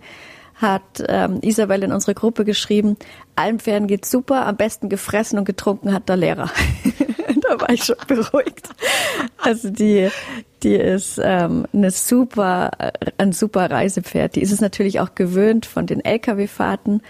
hat 0.56 1.04
ähm, 1.08 1.40
Isabel 1.42 1.84
in 1.84 1.94
unsere 1.94 2.14
Gruppe 2.14 2.44
geschrieben, 2.44 2.98
allen 3.36 3.60
Pferden 3.60 3.88
geht's 3.88 4.12
super, 4.12 4.46
am 4.46 4.58
besten 4.58 4.90
gefressen 4.90 5.40
und 5.40 5.46
getrunken 5.46 5.94
hat 5.94 6.10
der 6.10 6.18
Lehrer. 6.18 6.52
war 7.60 7.70
ich 7.70 7.84
schon 7.84 7.96
beruhigt. 8.08 8.70
Also 9.38 9.70
die, 9.70 10.10
die 10.64 10.76
ist 10.76 11.20
ähm, 11.24 11.66
eine 11.74 11.92
super, 11.92 12.72
ein 13.18 13.32
super 13.32 13.70
Reisepferd. 13.70 14.36
Die 14.36 14.42
ist 14.42 14.52
es 14.52 14.62
natürlich 14.62 15.00
auch 15.00 15.16
gewöhnt 15.16 15.66
von 15.66 15.86
den 15.86 16.04
Lkw-Fahrten. 16.04 17.02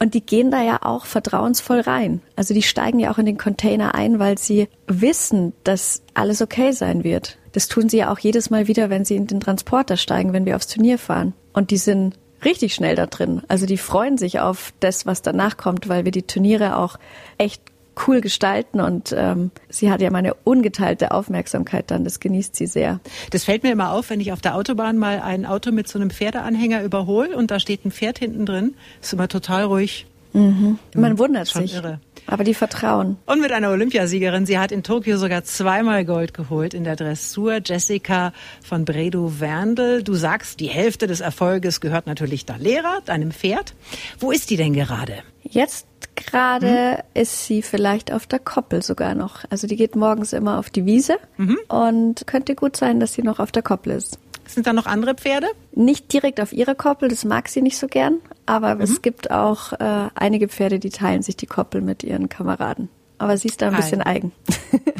Und 0.00 0.14
die 0.14 0.24
gehen 0.24 0.50
da 0.50 0.62
ja 0.62 0.80
auch 0.82 1.04
vertrauensvoll 1.04 1.80
rein. 1.80 2.22
Also 2.34 2.54
die 2.54 2.62
steigen 2.62 2.98
ja 2.98 3.12
auch 3.12 3.18
in 3.18 3.26
den 3.26 3.38
Container 3.38 3.94
ein, 3.94 4.18
weil 4.18 4.36
sie 4.36 4.68
wissen, 4.88 5.52
dass 5.62 6.02
alles 6.14 6.42
okay 6.42 6.72
sein 6.72 7.04
wird. 7.04 7.38
Das 7.52 7.68
tun 7.68 7.88
sie 7.88 7.98
ja 7.98 8.10
auch 8.10 8.18
jedes 8.18 8.50
Mal 8.50 8.66
wieder, 8.66 8.90
wenn 8.90 9.04
sie 9.04 9.14
in 9.14 9.26
den 9.26 9.38
Transporter 9.40 9.96
steigen, 9.96 10.32
wenn 10.32 10.46
wir 10.46 10.56
aufs 10.56 10.66
Turnier 10.66 10.98
fahren. 10.98 11.34
Und 11.52 11.70
die 11.70 11.76
sind 11.76 12.18
richtig 12.44 12.74
schnell 12.74 12.96
da 12.96 13.06
drin. 13.06 13.42
Also 13.48 13.66
die 13.66 13.78
freuen 13.78 14.18
sich 14.18 14.40
auf 14.40 14.72
das, 14.80 15.06
was 15.06 15.22
danach 15.22 15.56
kommt, 15.56 15.88
weil 15.88 16.04
wir 16.04 16.12
die 16.12 16.26
Turniere 16.26 16.76
auch 16.76 16.98
echt 17.38 17.62
cool 18.06 18.20
gestalten 18.20 18.80
und 18.80 19.14
ähm, 19.16 19.50
sie 19.68 19.90
hat 19.90 20.00
ja 20.00 20.10
meine 20.10 20.34
ungeteilte 20.44 21.12
Aufmerksamkeit 21.12 21.90
dann, 21.90 22.04
das 22.04 22.20
genießt 22.20 22.56
sie 22.56 22.66
sehr. 22.66 23.00
Das 23.30 23.44
fällt 23.44 23.62
mir 23.62 23.72
immer 23.72 23.92
auf, 23.92 24.10
wenn 24.10 24.20
ich 24.20 24.32
auf 24.32 24.40
der 24.40 24.54
Autobahn 24.54 24.98
mal 24.98 25.20
ein 25.20 25.46
Auto 25.46 25.72
mit 25.72 25.88
so 25.88 25.98
einem 25.98 26.10
Pferdeanhänger 26.10 26.82
überhole 26.82 27.36
und 27.36 27.50
da 27.50 27.60
steht 27.60 27.84
ein 27.84 27.90
Pferd 27.90 28.18
hinten 28.18 28.46
drin, 28.46 28.74
ist 29.00 29.12
immer 29.12 29.28
total 29.28 29.64
ruhig. 29.64 30.06
Mhm. 30.32 30.78
Man 30.94 31.18
wundert 31.18 31.48
sich. 31.48 31.74
Irre. 31.74 32.00
Aber 32.32 32.44
die 32.44 32.54
vertrauen. 32.54 33.18
Und 33.26 33.42
mit 33.42 33.52
einer 33.52 33.68
Olympiasiegerin. 33.68 34.46
Sie 34.46 34.58
hat 34.58 34.72
in 34.72 34.82
Tokio 34.82 35.18
sogar 35.18 35.44
zweimal 35.44 36.06
Gold 36.06 36.32
geholt 36.32 36.72
in 36.72 36.82
der 36.82 36.96
Dressur. 36.96 37.60
Jessica 37.62 38.32
von 38.64 38.86
Bredow 38.86 39.38
Werndl. 39.38 40.02
Du 40.02 40.14
sagst, 40.14 40.58
die 40.58 40.68
Hälfte 40.68 41.06
des 41.06 41.20
Erfolges 41.20 41.82
gehört 41.82 42.06
natürlich 42.06 42.46
der 42.46 42.56
Lehrer, 42.56 43.02
deinem 43.04 43.32
Pferd. 43.32 43.74
Wo 44.18 44.30
ist 44.30 44.48
die 44.48 44.56
denn 44.56 44.72
gerade? 44.72 45.12
Jetzt 45.42 45.86
gerade 46.14 47.02
mhm. 47.14 47.20
ist 47.20 47.44
sie 47.44 47.60
vielleicht 47.60 48.10
auf 48.10 48.26
der 48.26 48.38
Koppel 48.38 48.82
sogar 48.82 49.14
noch. 49.14 49.44
Also 49.50 49.66
die 49.66 49.76
geht 49.76 49.94
morgens 49.94 50.32
immer 50.32 50.58
auf 50.58 50.70
die 50.70 50.86
Wiese 50.86 51.18
mhm. 51.36 51.58
und 51.68 52.26
könnte 52.26 52.54
gut 52.54 52.78
sein, 52.78 52.98
dass 52.98 53.12
sie 53.12 53.22
noch 53.22 53.40
auf 53.40 53.52
der 53.52 53.62
Koppel 53.62 53.92
ist. 53.92 54.18
Sind 54.52 54.66
da 54.66 54.74
noch 54.74 54.86
andere 54.86 55.14
Pferde? 55.14 55.46
Nicht 55.74 56.12
direkt 56.12 56.38
auf 56.38 56.52
ihrer 56.52 56.74
Koppel, 56.74 57.08
das 57.08 57.24
mag 57.24 57.48
sie 57.48 57.62
nicht 57.62 57.78
so 57.78 57.86
gern. 57.86 58.18
Aber 58.44 58.74
mhm. 58.74 58.80
es 58.82 59.00
gibt 59.00 59.30
auch 59.30 59.72
äh, 59.72 60.10
einige 60.14 60.48
Pferde, 60.48 60.78
die 60.78 60.90
teilen 60.90 61.22
sich 61.22 61.36
die 61.36 61.46
Koppel 61.46 61.80
mit 61.80 62.02
ihren 62.02 62.28
Kameraden. 62.28 62.90
Aber 63.16 63.36
sie 63.36 63.48
ist 63.48 63.62
da 63.62 63.68
ein 63.68 63.76
bisschen 63.76 64.02
eigen. 64.02 64.32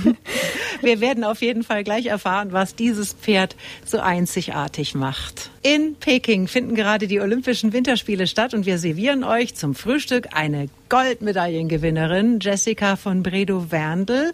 Wir 0.80 1.00
werden 1.00 1.22
auf 1.22 1.42
jeden 1.42 1.64
Fall 1.64 1.84
gleich 1.84 2.06
erfahren, 2.06 2.52
was 2.52 2.74
dieses 2.74 3.12
Pferd 3.12 3.56
so 3.84 3.98
einzigartig 3.98 4.94
macht. 4.94 5.50
In 5.62 5.96
Peking 5.96 6.48
finden 6.48 6.74
gerade 6.74 7.06
die 7.06 7.20
Olympischen 7.20 7.72
Winterspiele 7.72 8.26
statt 8.26 8.54
und 8.54 8.64
wir 8.64 8.78
servieren 8.78 9.22
euch 9.22 9.54
zum 9.54 9.74
Frühstück 9.74 10.28
eine 10.32 10.68
Goldmedaillengewinnerin, 10.88 12.38
Jessica 12.40 12.96
von 12.96 13.22
Bredow-Werndl. 13.22 14.32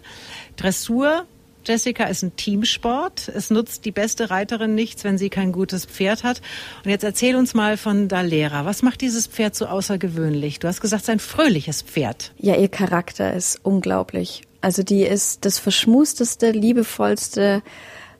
Dressur 0.55 1.25
Jessica 1.69 2.05
ist 2.05 2.23
ein 2.23 2.35
Teamsport. 2.35 3.29
Es 3.29 3.51
nutzt 3.51 3.85
die 3.85 3.91
beste 3.91 4.31
Reiterin 4.31 4.73
nichts, 4.73 5.03
wenn 5.03 5.19
sie 5.19 5.29
kein 5.29 5.51
gutes 5.51 5.85
Pferd 5.85 6.23
hat. 6.23 6.41
Und 6.83 6.89
jetzt 6.89 7.03
erzähl 7.03 7.35
uns 7.35 7.53
mal 7.53 7.77
von 7.77 8.07
Dalera. 8.07 8.65
Was 8.65 8.81
macht 8.81 9.01
dieses 9.01 9.27
Pferd 9.27 9.53
so 9.53 9.67
außergewöhnlich? 9.67 10.57
Du 10.57 10.67
hast 10.67 10.81
gesagt, 10.81 11.03
es 11.03 11.07
ist 11.07 11.13
ein 11.13 11.19
fröhliches 11.19 11.83
Pferd. 11.83 12.33
Ja, 12.39 12.55
ihr 12.55 12.69
Charakter 12.69 13.31
ist 13.35 13.59
unglaublich. 13.61 14.41
Also 14.61 14.81
die 14.81 15.03
ist 15.03 15.45
das 15.45 15.59
verschmusteste, 15.59 16.49
liebevollste 16.49 17.61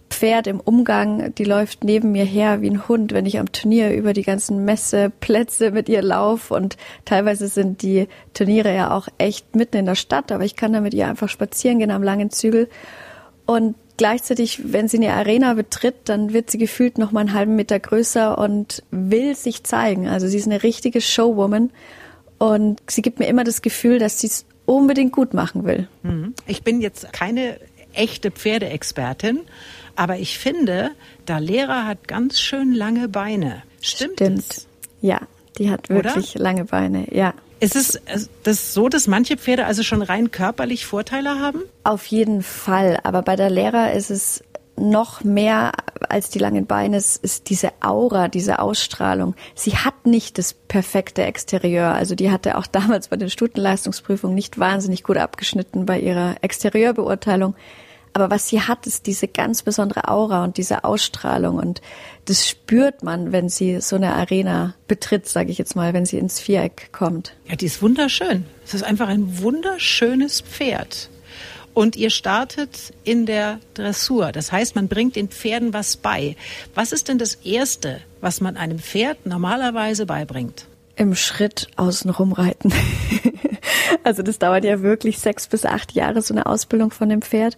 Pferd 0.10 0.48
im 0.48 0.60
Umgang, 0.60 1.34
die 1.36 1.44
läuft 1.44 1.84
neben 1.84 2.12
mir 2.12 2.26
her 2.26 2.62
wie 2.62 2.70
ein 2.70 2.88
Hund, 2.88 3.14
wenn 3.14 3.26
ich 3.26 3.40
am 3.40 3.52
Turnier 3.52 3.94
über 3.94 4.14
die 4.14 4.24
ganzen 4.24 4.66
Messeplätze 4.66 5.72
mit 5.72 5.90
ihr 5.90 6.02
laufe. 6.02 6.54
Und 6.54 6.78
teilweise 7.06 7.48
sind 7.48 7.82
die 7.82 8.08
Turniere 8.34 8.74
ja 8.76 8.92
auch 8.92 9.08
echt 9.18 9.56
mitten 9.56 9.78
in 9.78 9.86
der 9.86 9.96
Stadt, 9.96 10.32
aber 10.32 10.44
ich 10.44 10.56
kann 10.56 10.74
da 10.74 10.82
mit 10.82 10.94
ihr 10.94 11.08
einfach 11.08 11.30
spazieren 11.30 11.80
gehen 11.80 11.92
am 11.92 12.04
langen 12.04 12.30
Zügel. 12.30 12.70
Und 13.50 13.74
gleichzeitig, 13.98 14.62
wenn 14.74 14.88
sie 14.88 14.98
eine 14.98 15.12
Arena 15.14 15.56
betritt, 15.56 15.96
dann 16.06 16.34
wird 16.34 16.52
sie 16.52 16.60
gefühlt 16.60 17.00
noch 17.00 17.12
mal 17.12 17.22
einen 17.22 17.34
halben 17.34 17.56
Meter 17.56 17.80
größer 17.80 18.38
und 18.38 18.84
will 18.92 19.36
sich 19.36 19.64
zeigen. 19.64 20.08
Also 20.08 20.28
sie 20.28 20.38
ist 20.38 20.46
eine 20.46 20.62
richtige 20.62 21.02
Showwoman 21.02 21.72
und 22.38 22.80
sie 22.88 23.02
gibt 23.02 23.18
mir 23.18 23.26
immer 23.26 23.44
das 23.44 23.64
Gefühl, 23.64 23.98
dass 23.98 24.20
sie 24.20 24.28
es 24.28 24.46
unbedingt 24.68 25.14
gut 25.14 25.34
machen 25.34 25.66
will. 25.66 25.88
Mhm. 26.04 26.36
Ich 26.46 26.62
bin 26.62 26.80
jetzt 26.80 27.12
keine 27.12 27.60
echte 27.94 28.30
Pferdeexpertin, 28.30 29.40
aber 29.96 30.18
ich 30.18 30.38
finde, 30.38 30.92
der 31.28 31.40
Lehrer 31.40 31.88
hat 31.88 32.08
ganz 32.08 32.40
schön 32.40 32.72
lange 32.72 33.10
Beine. 33.10 33.64
Stimmt, 33.82 34.14
Stimmt. 34.14 34.50
Das? 34.50 34.68
Ja, 35.02 35.22
die 35.58 35.72
hat 35.72 35.90
wirklich 35.90 36.36
Oder? 36.36 36.44
lange 36.44 36.66
Beine, 36.66 37.08
ja. 37.12 37.34
Ist 37.60 37.76
es 37.76 38.00
das 38.44 38.74
so, 38.74 38.88
dass 38.88 39.08
manche 39.08 39.38
Pferde 39.38 39.66
also 39.66 39.84
schon 39.84 40.02
rein 40.02 40.32
körperlich 40.32 40.86
Vorteile 40.86 41.40
haben? 41.40 41.62
Auf 41.84 42.06
jeden 42.06 42.42
Fall. 42.42 43.00
Aber 43.04 43.22
bei 43.22 43.36
der 43.36 43.50
Lehrer 43.50 43.94
ist 43.94 44.12
es 44.12 44.44
noch 44.80 45.24
mehr 45.24 45.72
als 46.08 46.30
die 46.30 46.40
langen 46.40 46.66
Beine 46.66 46.98
ist, 46.98 47.24
ist 47.24 47.50
diese 47.50 47.72
Aura, 47.82 48.30
diese 48.30 48.60
Ausstrahlung. 48.60 49.36
Sie 49.54 49.76
hat 49.76 50.06
nicht 50.06 50.38
das 50.38 50.54
perfekte 50.54 51.24
Exterieur. 51.24 51.94
Also 51.94 52.16
die 52.16 52.32
hatte 52.32 52.58
auch 52.58 52.68
damals 52.72 53.10
bei 53.10 53.18
den 53.18 53.30
Stutenleistungsprüfungen 53.30 54.36
nicht 54.36 54.58
wahnsinnig 54.58 55.04
gut 55.04 55.18
abgeschnitten 55.18 55.86
bei 55.86 56.00
ihrer 56.00 56.38
Exterieurbeurteilung. 56.42 57.56
Aber 58.14 58.32
was 58.32 58.48
sie 58.48 58.62
hat, 58.62 58.88
ist 58.88 59.06
diese 59.06 59.28
ganz 59.28 59.64
besondere 59.64 60.08
Aura 60.08 60.44
und 60.44 60.58
diese 60.58 60.84
Ausstrahlung. 60.84 61.58
Und 61.58 61.82
das 62.26 62.48
spürt 62.48 63.04
man, 63.04 63.32
wenn 63.32 63.50
sie 63.50 63.82
so 63.82 63.96
eine 63.96 64.14
Arena 64.14 64.74
betritt, 64.88 65.28
sage 65.28 65.52
ich 65.52 65.58
jetzt 65.58 65.76
mal, 65.76 65.94
wenn 65.94 66.06
sie 66.06 66.18
ins 66.18 66.40
Viereck 66.40 66.90
kommt. 66.92 67.36
Ja, 67.48 67.56
die 67.56 67.66
ist 67.66 67.82
wunderschön. 67.82 68.46
Es 68.66 68.74
ist 68.74 68.84
einfach 68.84 69.08
ein 69.08 69.40
wunderschönes 69.40 70.42
Pferd. 70.42 71.10
Und 71.74 71.96
ihr 71.96 72.10
startet 72.10 72.94
in 73.04 73.26
der 73.26 73.60
Dressur. 73.74 74.32
Das 74.32 74.52
heißt, 74.52 74.76
man 74.76 74.88
bringt 74.88 75.16
den 75.16 75.30
Pferden 75.30 75.74
was 75.74 75.98
bei. 75.98 76.36
Was 76.74 76.92
ist 76.92 77.08
denn 77.08 77.20
das 77.20 77.36
Erste, 77.36 78.02
was 78.22 78.42
man 78.42 78.58
einem 78.58 78.80
Pferd 78.80 79.26
normalerweise 79.26 80.06
beibringt? 80.06 80.66
Im 80.96 81.16
Schritt 81.16 81.70
außenrum 81.78 82.34
reiten. 82.34 82.74
also 84.04 84.24
das 84.24 84.40
dauert 84.40 84.66
ja 84.66 84.82
wirklich 84.82 85.20
sechs 85.20 85.48
bis 85.48 85.66
acht 85.66 85.94
Jahre, 85.94 86.22
so 86.22 86.34
eine 86.34 86.48
Ausbildung 86.48 86.92
von 86.92 87.08
dem 87.08 87.22
Pferd. 87.22 87.56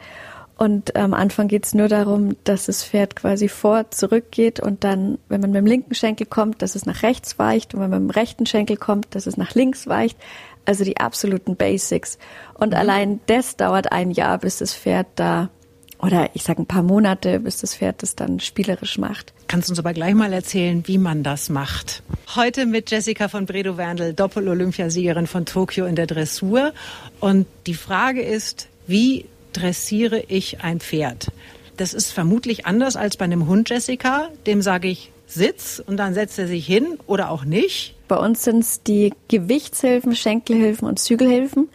Und 0.61 0.95
am 0.95 1.15
Anfang 1.15 1.47
geht 1.47 1.65
es 1.65 1.73
nur 1.73 1.87
darum, 1.87 2.35
dass 2.43 2.67
das 2.67 2.83
Pferd 2.83 3.15
quasi 3.15 3.47
vor, 3.47 3.89
zurück 3.89 4.25
geht 4.29 4.59
und 4.59 4.83
dann, 4.83 5.17
wenn 5.27 5.41
man 5.41 5.49
mit 5.49 5.57
dem 5.57 5.65
linken 5.65 5.95
Schenkel 5.95 6.27
kommt, 6.27 6.61
dass 6.61 6.75
es 6.75 6.85
nach 6.85 7.01
rechts 7.01 7.39
weicht 7.39 7.73
und 7.73 7.81
wenn 7.81 7.89
man 7.89 8.05
mit 8.05 8.15
dem 8.15 8.19
rechten 8.19 8.45
Schenkel 8.45 8.77
kommt, 8.77 9.15
dass 9.15 9.25
es 9.25 9.37
nach 9.37 9.55
links 9.55 9.87
weicht. 9.87 10.19
Also 10.63 10.83
die 10.83 10.97
absoluten 10.97 11.55
Basics. 11.55 12.19
Und 12.53 12.73
mhm. 12.73 12.75
allein 12.75 13.19
das 13.25 13.55
dauert 13.55 13.91
ein 13.91 14.11
Jahr, 14.11 14.37
bis 14.37 14.59
das 14.59 14.75
Pferd 14.75 15.07
da 15.15 15.49
oder 15.97 16.29
ich 16.35 16.43
sage 16.43 16.61
ein 16.61 16.67
paar 16.67 16.83
Monate, 16.83 17.39
bis 17.39 17.57
das 17.57 17.73
Pferd 17.73 18.03
das 18.03 18.15
dann 18.15 18.39
spielerisch 18.39 18.99
macht. 18.99 19.33
Kannst 19.47 19.67
du 19.67 19.71
uns 19.71 19.79
aber 19.79 19.93
gleich 19.93 20.13
mal 20.13 20.31
erzählen, 20.31 20.83
wie 20.85 20.99
man 20.99 21.23
das 21.23 21.49
macht. 21.49 22.03
Heute 22.35 22.67
mit 22.67 22.91
Jessica 22.91 23.29
von 23.29 23.47
Bredow-Werndl, 23.47 24.13
Doppel-Olympiasiegerin 24.13 25.25
von 25.25 25.47
Tokio 25.47 25.87
in 25.87 25.95
der 25.95 26.05
Dressur. 26.05 26.71
Und 27.19 27.47
die 27.65 27.73
Frage 27.73 28.21
ist, 28.21 28.67
wie 28.85 29.25
dressiere 29.53 30.23
ich 30.27 30.61
ein 30.61 30.79
Pferd. 30.79 31.31
Das 31.77 31.93
ist 31.93 32.11
vermutlich 32.11 32.65
anders 32.65 32.95
als 32.95 33.17
bei 33.17 33.25
einem 33.25 33.47
Hund, 33.47 33.69
Jessica. 33.69 34.29
Dem 34.45 34.61
sage 34.61 34.87
ich 34.87 35.11
Sitz 35.25 35.81
und 35.85 35.97
dann 35.97 36.13
setzt 36.13 36.37
er 36.39 36.47
sich 36.47 36.65
hin 36.65 36.97
oder 37.07 37.31
auch 37.31 37.45
nicht. 37.45 37.95
Bei 38.07 38.17
uns 38.17 38.43
sind 38.43 38.59
es 38.59 38.83
die 38.83 39.13
Gewichtshilfen, 39.29 40.15
Schenkelhilfen 40.15 40.87
und 40.87 40.99
Zügelhilfen. 40.99 41.69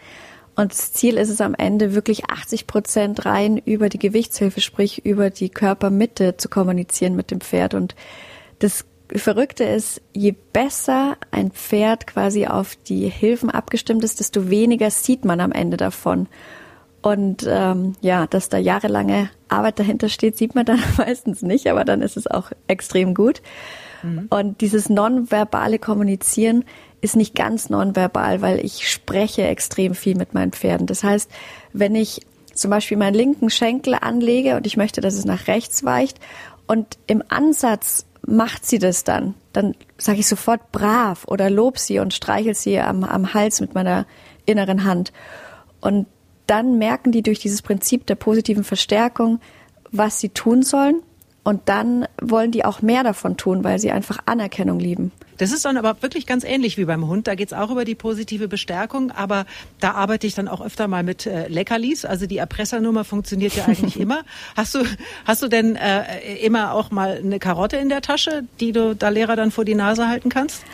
Und 0.55 0.73
das 0.73 0.93
Ziel 0.93 1.17
ist 1.17 1.29
es 1.29 1.41
am 1.41 1.55
Ende 1.55 1.95
wirklich 1.95 2.27
80 2.31 2.67
Prozent 2.67 3.27
rein 3.27 3.59
über 3.59 3.89
die 3.89 3.99
Gewichtshilfe, 3.99 4.61
sprich 4.61 5.05
über 5.05 5.31
die 5.31 5.51
Körpermitte 5.51 6.37
zu 6.37 6.49
kommunizieren 6.49 7.15
mit 7.15 7.31
dem 7.31 7.41
Pferd. 7.41 7.75
Und 7.75 7.95
das 8.59 8.85
Verrückte 9.11 9.65
ist, 9.65 10.01
je 10.13 10.35
besser 10.53 11.17
ein 11.31 11.51
Pferd 11.51 12.07
quasi 12.07 12.47
auf 12.47 12.77
die 12.89 13.09
Hilfen 13.09 13.51
abgestimmt 13.51 14.03
ist, 14.03 14.21
desto 14.21 14.51
weniger 14.51 14.91
sieht 14.91 15.25
man 15.25 15.41
am 15.41 15.53
Ende 15.53 15.77
davon. 15.77 16.27
Und 17.07 17.47
ähm, 17.49 17.93
ja, 18.01 18.27
dass 18.27 18.49
da 18.49 18.59
jahrelange 18.59 19.31
Arbeit 19.49 19.79
dahinter 19.79 20.09
steht, 20.09 20.37
sieht 20.37 20.57
man 20.57 20.67
dann 20.67 20.81
meistens 20.99 21.41
nicht, 21.41 21.69
aber 21.69 21.85
dann 21.85 22.03
ist 22.03 22.17
es 22.17 22.27
auch 22.27 22.51
extrem 22.67 23.15
gut. 23.15 23.43
Mhm. 24.03 24.27
Und 24.29 24.61
dieses 24.61 24.89
nonverbale 24.89 25.79
Kommunizieren 25.79 26.65
ist 27.01 27.15
nicht 27.15 27.37
ganz 27.37 27.71
nonverbal, 27.71 28.43
weil 28.43 28.59
ich 28.59 28.91
spreche 28.91 29.47
extrem 29.47 29.95
viel 29.95 30.17
mit 30.17 30.35
meinen 30.35 30.51
Pferden. 30.51 30.89
Das 30.89 31.05
heißt, 31.05 31.31
wenn 31.73 31.95
ich 31.95 32.27
zum 32.53 32.73
Beispiel 32.73 32.97
meinen 32.97 33.15
linken 33.15 33.51
Schenkel 33.51 33.95
anlege 33.95 34.57
und 34.57 34.67
ich 34.67 34.77
möchte, 34.77 35.01
dass 35.01 35.15
es 35.15 35.25
nach 35.25 35.47
rechts 35.47 35.85
weicht 35.85 36.19
und 36.67 36.99
im 37.07 37.23
Ansatz 37.29 38.05
macht 38.27 38.67
sie 38.67 38.81
das 38.81 39.05
dann, 39.05 39.35
dann 39.53 39.77
sage 39.97 40.19
ich 40.19 40.27
sofort 40.27 40.73
brav 40.73 41.23
oder 41.29 41.51
lob 41.51 41.79
sie 41.79 42.01
und 42.01 42.15
streichel 42.15 42.57
sie 42.57 42.81
am, 42.81 43.05
am 43.05 43.33
Hals 43.33 43.61
mit 43.61 43.77
meiner 43.77 44.07
inneren 44.45 44.83
Hand. 44.83 45.13
Und 45.81 46.09
dann 46.47 46.79
merken 46.79 47.13
die 47.13 47.23
durch 47.23 47.39
dieses 47.39 47.63
Prinzip 47.63 48.07
der 48.07 48.15
positiven 48.15 48.65
Verstärkung, 48.65 49.41
was 49.91 50.21
sie 50.21 50.31
tun 50.31 50.63
sollen. 50.63 51.03
Und 51.45 51.69
dann 51.69 52.09
wollen 52.21 52.51
die 52.51 52.65
auch 52.65 52.83
mehr 52.83 53.05
davon 53.05 53.37
tun, 53.37 53.63
weil 53.63 53.79
sie 53.79 53.93
einfach 53.93 54.19
Anerkennung 54.27 54.81
lieben. 54.81 55.13
Das 55.37 55.53
ist 55.53 55.65
dann 55.65 55.77
aber 55.77 56.03
wirklich 56.03 56.27
ganz 56.27 56.43
ähnlich 56.43 56.77
wie 56.77 56.87
beim 56.87 57.07
Hund. 57.07 57.29
Da 57.29 57.37
geht 57.37 57.49
es 57.49 57.53
auch 57.53 57.71
über 57.71 57.85
die 57.85 57.95
positive 57.95 58.49
Bestärkung, 58.49 59.13
aber 59.13 59.47
da 59.79 59.93
arbeite 59.93 60.27
ich 60.27 60.35
dann 60.35 60.49
auch 60.49 60.61
öfter 60.61 60.89
mal 60.89 61.05
mit 61.05 61.25
äh, 61.25 61.47
Leckerlis. 61.47 62.05
Also 62.05 62.27
die 62.27 62.39
Erpressernummer 62.39 63.05
funktioniert 63.05 63.55
ja 63.55 63.67
eigentlich 63.67 63.97
immer. 64.01 64.25
Hast 64.57 64.75
du, 64.75 64.81
hast 65.25 65.41
du 65.41 65.47
denn 65.47 65.77
äh, 65.77 66.37
immer 66.39 66.73
auch 66.73 66.91
mal 66.91 67.21
eine 67.23 67.39
Karotte 67.39 67.77
in 67.77 67.91
der 67.91 68.03
Tasche, 68.03 68.43
die 68.59 68.73
du 68.73 68.97
da 68.97 69.11
Lehrer 69.11 69.37
dann 69.37 69.53
vor 69.53 69.65
die 69.65 69.77
Nase 69.77 70.09
halten 70.09 70.31
kannst? 70.31 70.65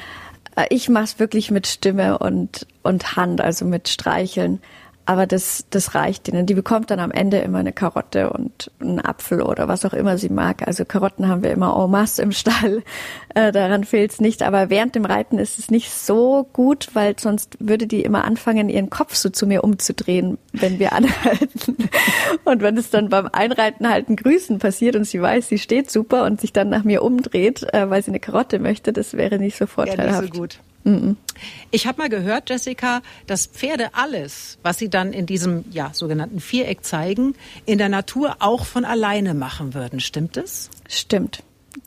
Äh, 0.57 0.67
ich 0.71 0.89
mache 0.89 1.05
es 1.05 1.19
wirklich 1.19 1.51
mit 1.51 1.67
Stimme 1.67 2.19
und, 2.19 2.67
und 2.83 3.17
Hand, 3.17 3.41
also 3.41 3.65
mit 3.65 3.89
Streicheln. 3.89 4.61
Aber 5.05 5.27
das, 5.27 5.65
das 5.71 5.97
reicht 5.97 6.29
ihnen. 6.29 6.47
Die 6.47 6.55
bekommt 6.55 6.91
dann 6.91 7.01
am 7.01 7.11
Ende 7.11 7.39
immer 7.39 7.59
eine 7.59 7.73
Karotte 7.73 8.31
und 8.31 8.71
einen 8.81 9.01
Apfel 9.01 9.43
oder 9.43 9.67
was 9.67 9.85
auch 9.85 9.95
immer 9.95 10.17
sie 10.17 10.29
mag. 10.29 10.67
Also 10.67 10.85
Karotten 10.85 11.27
haben 11.27 11.43
wir 11.43 11.51
immer 11.51 11.77
en 11.77 11.91
masse 11.91 12.23
im 12.23 12.33
Stall. 12.33 12.83
Äh, 13.35 13.51
daran 13.51 13.85
fehlt 13.85 14.13
es 14.13 14.21
nicht. 14.21 14.43
Aber 14.43 14.69
während 14.69 14.95
dem 14.95 15.07
Reiten 15.07 15.39
ist 15.39 15.59
es 15.59 15.71
nicht 15.71 15.91
so 15.91 16.47
gut, 16.53 16.91
weil 16.93 17.19
sonst 17.19 17.57
würde 17.61 17.87
die 17.87 18.03
immer 18.03 18.25
anfangen, 18.25 18.69
ihren 18.69 18.91
Kopf 18.91 19.15
so 19.15 19.31
zu 19.31 19.47
mir 19.47 19.65
umzudrehen, 19.65 20.37
wenn 20.53 20.79
wir 20.79 20.93
anhalten. 20.93 21.89
und 22.45 22.61
wenn 22.61 22.77
es 22.77 22.91
dann 22.91 23.09
beim 23.09 23.31
Einreiten 23.33 23.89
halt 23.89 24.11
ein 24.11 24.17
Grüßen 24.17 24.59
passiert 24.59 24.97
und 24.97 25.05
sie 25.05 25.23
weiß, 25.23 25.49
sie 25.49 25.57
steht 25.57 25.91
super 25.91 26.25
und 26.25 26.43
sich 26.43 26.53
dann 26.53 26.69
nach 26.69 26.85
mir 26.85 27.03
umdreht, 27.03 27.63
äh, 27.73 27.89
weil 27.89 28.03
sie 28.03 28.11
eine 28.11 28.21
Karotte 28.21 28.59
möchte, 28.59 28.93
das 28.93 29.15
wäre 29.15 29.39
nicht 29.39 29.57
so 29.57 29.67
vorteilhaft. 29.67 30.11
Ja, 30.11 30.21
nicht 30.21 30.35
so 30.35 30.41
gut. 30.41 30.59
Ich 31.71 31.87
habe 31.87 32.03
mal 32.03 32.09
gehört, 32.09 32.51
Jessica, 32.51 33.03
dass 33.27 33.47
Pferde 33.47 33.91
alles, 33.95 34.59
was 34.63 34.79
sie 34.79 34.89
dann 34.89 35.13
in 35.13 35.27
diesem 35.27 35.65
ja, 35.71 35.91
sogenannten 35.93 36.41
Viereck 36.41 36.85
zeigen, 36.85 37.35
in 37.67 37.79
der 37.79 37.89
Natur 37.89 38.37
auch 38.41 38.65
von 38.65 38.85
alleine 38.85 39.35
machen 39.35 39.75
würden. 39.75 40.01
Stimmt 40.01 40.37
es? 40.37 40.71
Stimmt. 40.89 41.43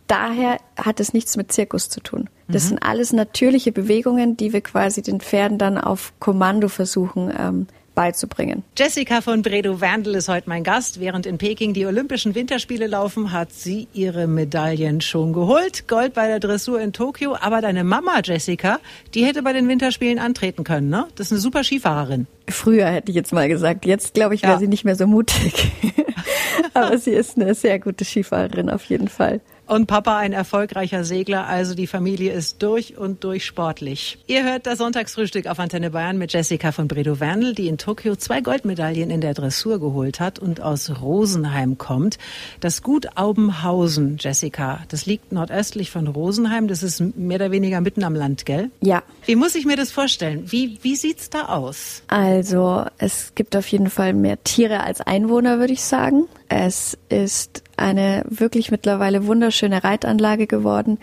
Daher 0.07 0.59
hat 0.77 0.99
es 0.99 1.13
nichts 1.13 1.35
mit 1.35 1.51
Zirkus 1.51 1.89
zu 1.89 1.99
tun. 1.99 2.29
Das 2.47 2.65
mhm. 2.65 2.69
sind 2.69 2.83
alles 2.83 3.11
natürliche 3.11 3.71
Bewegungen, 3.71 4.37
die 4.37 4.53
wir 4.53 4.61
quasi 4.61 5.01
den 5.01 5.19
Pferden 5.19 5.57
dann 5.57 5.77
auf 5.77 6.13
Kommando 6.19 6.67
versuchen 6.67 7.33
ähm, 7.37 7.67
beizubringen. 7.95 8.63
Jessica 8.77 9.21
von 9.21 9.41
Bredow-Werndl 9.41 10.15
ist 10.15 10.27
heute 10.27 10.49
mein 10.49 10.63
Gast. 10.63 10.99
Während 10.99 11.25
in 11.25 11.37
Peking 11.37 11.73
die 11.73 11.85
Olympischen 11.85 12.35
Winterspiele 12.35 12.87
laufen, 12.87 13.31
hat 13.31 13.51
sie 13.51 13.87
ihre 13.93 14.27
Medaillen 14.27 15.01
schon 15.01 15.33
geholt. 15.33 15.87
Gold 15.87 16.13
bei 16.13 16.27
der 16.27 16.39
Dressur 16.39 16.79
in 16.79 16.93
Tokio. 16.93 17.35
Aber 17.39 17.61
deine 17.61 17.83
Mama, 17.83 18.19
Jessica, 18.23 18.79
die 19.13 19.25
hätte 19.25 19.41
bei 19.41 19.53
den 19.53 19.67
Winterspielen 19.67 20.19
antreten 20.19 20.63
können, 20.63 20.89
ne? 20.89 21.07
Das 21.15 21.27
ist 21.27 21.31
eine 21.31 21.41
super 21.41 21.63
Skifahrerin. 21.63 22.27
Früher 22.47 22.87
hätte 22.87 23.09
ich 23.09 23.15
jetzt 23.15 23.33
mal 23.33 23.47
gesagt. 23.47 23.85
Jetzt 23.85 24.13
glaube 24.13 24.35
ich, 24.35 24.43
wäre 24.43 24.53
ja. 24.53 24.59
sie 24.59 24.67
nicht 24.67 24.85
mehr 24.85 24.95
so 24.95 25.07
mutig. 25.07 25.71
Aber 26.73 26.97
sie 26.97 27.11
ist 27.11 27.37
eine 27.37 27.55
sehr 27.55 27.79
gute 27.79 28.03
Skifahrerin 28.03 28.69
auf 28.69 28.83
jeden 28.85 29.07
Fall. 29.07 29.41
Und 29.67 29.87
Papa 29.87 30.17
ein 30.17 30.31
erfolgreicher 30.31 31.03
Segler, 31.03 31.47
also 31.47 31.73
die 31.73 31.87
Familie 31.87 32.33
ist 32.33 32.61
durch 32.61 32.97
und 32.97 33.23
durch 33.23 33.45
sportlich. 33.45 34.19
Ihr 34.27 34.43
hört 34.43 34.67
das 34.67 34.77
Sonntagsfrühstück 34.77 35.47
auf 35.47 35.59
Antenne 35.59 35.89
Bayern 35.89 36.19
mit 36.19 36.33
Jessica 36.33 36.71
von 36.71 36.87
Bredow-Wernl, 36.87 37.55
die 37.55 37.67
in 37.67 37.79
Tokio 37.79 38.15
zwei 38.15 38.41
Goldmedaillen 38.41 39.09
in 39.09 39.21
der 39.21 39.33
Dressur 39.33 39.79
geholt 39.79 40.19
hat 40.19 40.37
und 40.37 40.61
aus 40.61 41.01
Rosenheim 41.01 41.79
kommt. 41.79 42.19
Das 42.59 42.83
Gut 42.83 43.17
Aubenhausen, 43.17 44.17
Jessica, 44.19 44.83
das 44.89 45.07
liegt 45.07 45.31
nordöstlich 45.31 45.89
von 45.89 46.07
Rosenheim. 46.07 46.67
Das 46.67 46.83
ist 46.83 46.99
mehr 47.17 47.37
oder 47.37 47.49
weniger 47.51 47.81
mitten 47.81 48.03
am 48.03 48.13
Land, 48.13 48.45
gell? 48.45 48.69
Ja. 48.81 49.01
Wie 49.25 49.35
muss 49.35 49.55
ich 49.55 49.65
mir 49.65 49.77
das 49.77 49.91
vorstellen? 49.91 50.43
Wie, 50.51 50.77
wie 50.83 50.95
sieht's 50.95 51.31
da 51.31 51.47
aus? 51.47 52.03
Also, 52.07 52.85
es 52.99 53.33
gibt 53.33 53.55
auf 53.55 53.67
jeden 53.67 53.89
Fall 53.89 54.13
mehr 54.13 54.43
Tiere 54.43 54.81
als 54.81 55.01
Einwohner, 55.01 55.57
würde 55.59 55.73
ich 55.73 55.83
sagen. 55.83 56.27
Es 56.47 56.95
ist 57.09 57.63
eine 57.77 58.23
wirklich 58.27 58.71
mittlerweile 58.71 59.27
wunderschöne 59.27 59.83
Reitanlage 59.83 60.47
geworden, 60.47 60.99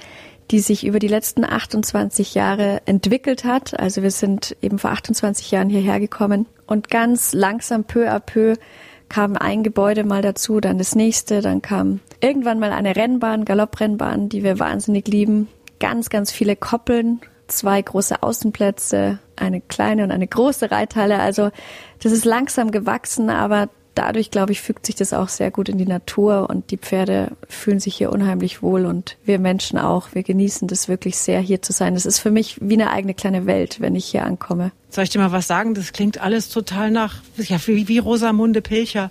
die 0.50 0.60
sich 0.60 0.84
über 0.86 0.98
die 0.98 1.08
letzten 1.08 1.44
28 1.44 2.34
Jahre 2.34 2.82
entwickelt 2.84 3.44
hat. 3.44 3.78
Also 3.78 4.02
wir 4.02 4.10
sind 4.10 4.56
eben 4.60 4.78
vor 4.78 4.90
28 4.90 5.50
Jahren 5.50 5.70
hierher 5.70 6.00
gekommen 6.00 6.46
und 6.66 6.90
ganz 6.90 7.32
langsam 7.32 7.84
peu 7.84 8.10
à 8.10 8.20
peu 8.20 8.56
kam 9.08 9.36
ein 9.36 9.62
Gebäude 9.62 10.04
mal 10.04 10.22
dazu, 10.22 10.58
dann 10.60 10.78
das 10.78 10.94
nächste, 10.94 11.42
dann 11.42 11.60
kam 11.60 12.00
irgendwann 12.20 12.58
mal 12.58 12.72
eine 12.72 12.96
Rennbahn, 12.96 13.44
Galopprennbahn, 13.44 14.30
die 14.30 14.42
wir 14.42 14.58
wahnsinnig 14.58 15.06
lieben, 15.06 15.48
ganz, 15.80 16.08
ganz 16.08 16.32
viele 16.32 16.56
Koppeln, 16.56 17.20
zwei 17.46 17.82
große 17.82 18.22
Außenplätze, 18.22 19.18
eine 19.36 19.60
kleine 19.60 20.04
und 20.04 20.12
eine 20.12 20.26
große 20.26 20.70
Reithalle. 20.70 21.18
Also 21.18 21.50
das 22.02 22.12
ist 22.12 22.24
langsam 22.24 22.70
gewachsen, 22.70 23.28
aber 23.28 23.68
dadurch, 23.94 24.30
glaube 24.30 24.52
ich, 24.52 24.60
fügt 24.60 24.86
sich 24.86 24.94
das 24.94 25.12
auch 25.12 25.28
sehr 25.28 25.50
gut 25.50 25.68
in 25.68 25.78
die 25.78 25.86
Natur 25.86 26.48
und 26.50 26.70
die 26.70 26.76
Pferde 26.76 27.32
fühlen 27.48 27.80
sich 27.80 27.96
hier 27.96 28.12
unheimlich 28.12 28.62
wohl 28.62 28.86
und 28.86 29.16
wir 29.24 29.38
Menschen 29.38 29.78
auch. 29.78 30.08
Wir 30.12 30.22
genießen 30.22 30.68
das 30.68 30.88
wirklich 30.88 31.16
sehr, 31.16 31.40
hier 31.40 31.62
zu 31.62 31.72
sein. 31.72 31.94
Das 31.94 32.06
ist 32.06 32.18
für 32.18 32.30
mich 32.30 32.58
wie 32.60 32.74
eine 32.74 32.90
eigene 32.90 33.14
kleine 33.14 33.46
Welt, 33.46 33.80
wenn 33.80 33.94
ich 33.94 34.06
hier 34.06 34.24
ankomme. 34.24 34.72
Soll 34.90 35.04
ich 35.04 35.10
dir 35.10 35.18
mal 35.18 35.32
was 35.32 35.46
sagen? 35.46 35.74
Das 35.74 35.92
klingt 35.92 36.20
alles 36.20 36.48
total 36.48 36.90
nach, 36.90 37.16
ja, 37.36 37.58
wie, 37.66 37.88
wie 37.88 37.98
Rosamunde 37.98 38.62
Pilcher. 38.62 39.10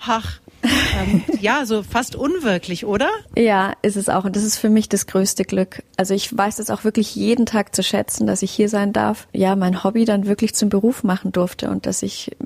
Ach, 0.00 0.40
ähm, 0.62 1.22
ja, 1.40 1.64
so 1.66 1.82
fast 1.82 2.16
unwirklich, 2.16 2.84
oder? 2.84 3.08
Ja, 3.36 3.72
ist 3.82 3.96
es 3.96 4.08
auch. 4.08 4.24
Und 4.24 4.36
das 4.36 4.44
ist 4.44 4.58
für 4.58 4.68
mich 4.68 4.88
das 4.88 5.06
größte 5.06 5.44
Glück. 5.44 5.82
Also 5.96 6.14
ich 6.14 6.36
weiß 6.36 6.58
es 6.58 6.70
auch 6.70 6.84
wirklich 6.84 7.14
jeden 7.14 7.46
Tag 7.46 7.74
zu 7.74 7.82
schätzen, 7.82 8.26
dass 8.26 8.42
ich 8.42 8.50
hier 8.50 8.68
sein 8.68 8.92
darf. 8.92 9.28
Ja, 9.32 9.56
mein 9.56 9.84
Hobby 9.84 10.04
dann 10.04 10.26
wirklich 10.26 10.54
zum 10.54 10.68
Beruf 10.68 11.04
machen 11.04 11.32
durfte 11.32 11.70
und 11.70 11.86
dass 11.86 12.02
ich 12.02 12.36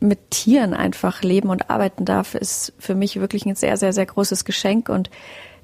mit 0.00 0.30
Tieren 0.30 0.74
einfach 0.74 1.22
leben 1.22 1.48
und 1.48 1.70
arbeiten 1.70 2.04
darf, 2.04 2.34
ist 2.34 2.72
für 2.78 2.94
mich 2.94 3.20
wirklich 3.20 3.46
ein 3.46 3.54
sehr, 3.54 3.76
sehr, 3.76 3.92
sehr 3.92 4.06
großes 4.06 4.44
Geschenk. 4.44 4.88
Und 4.88 5.10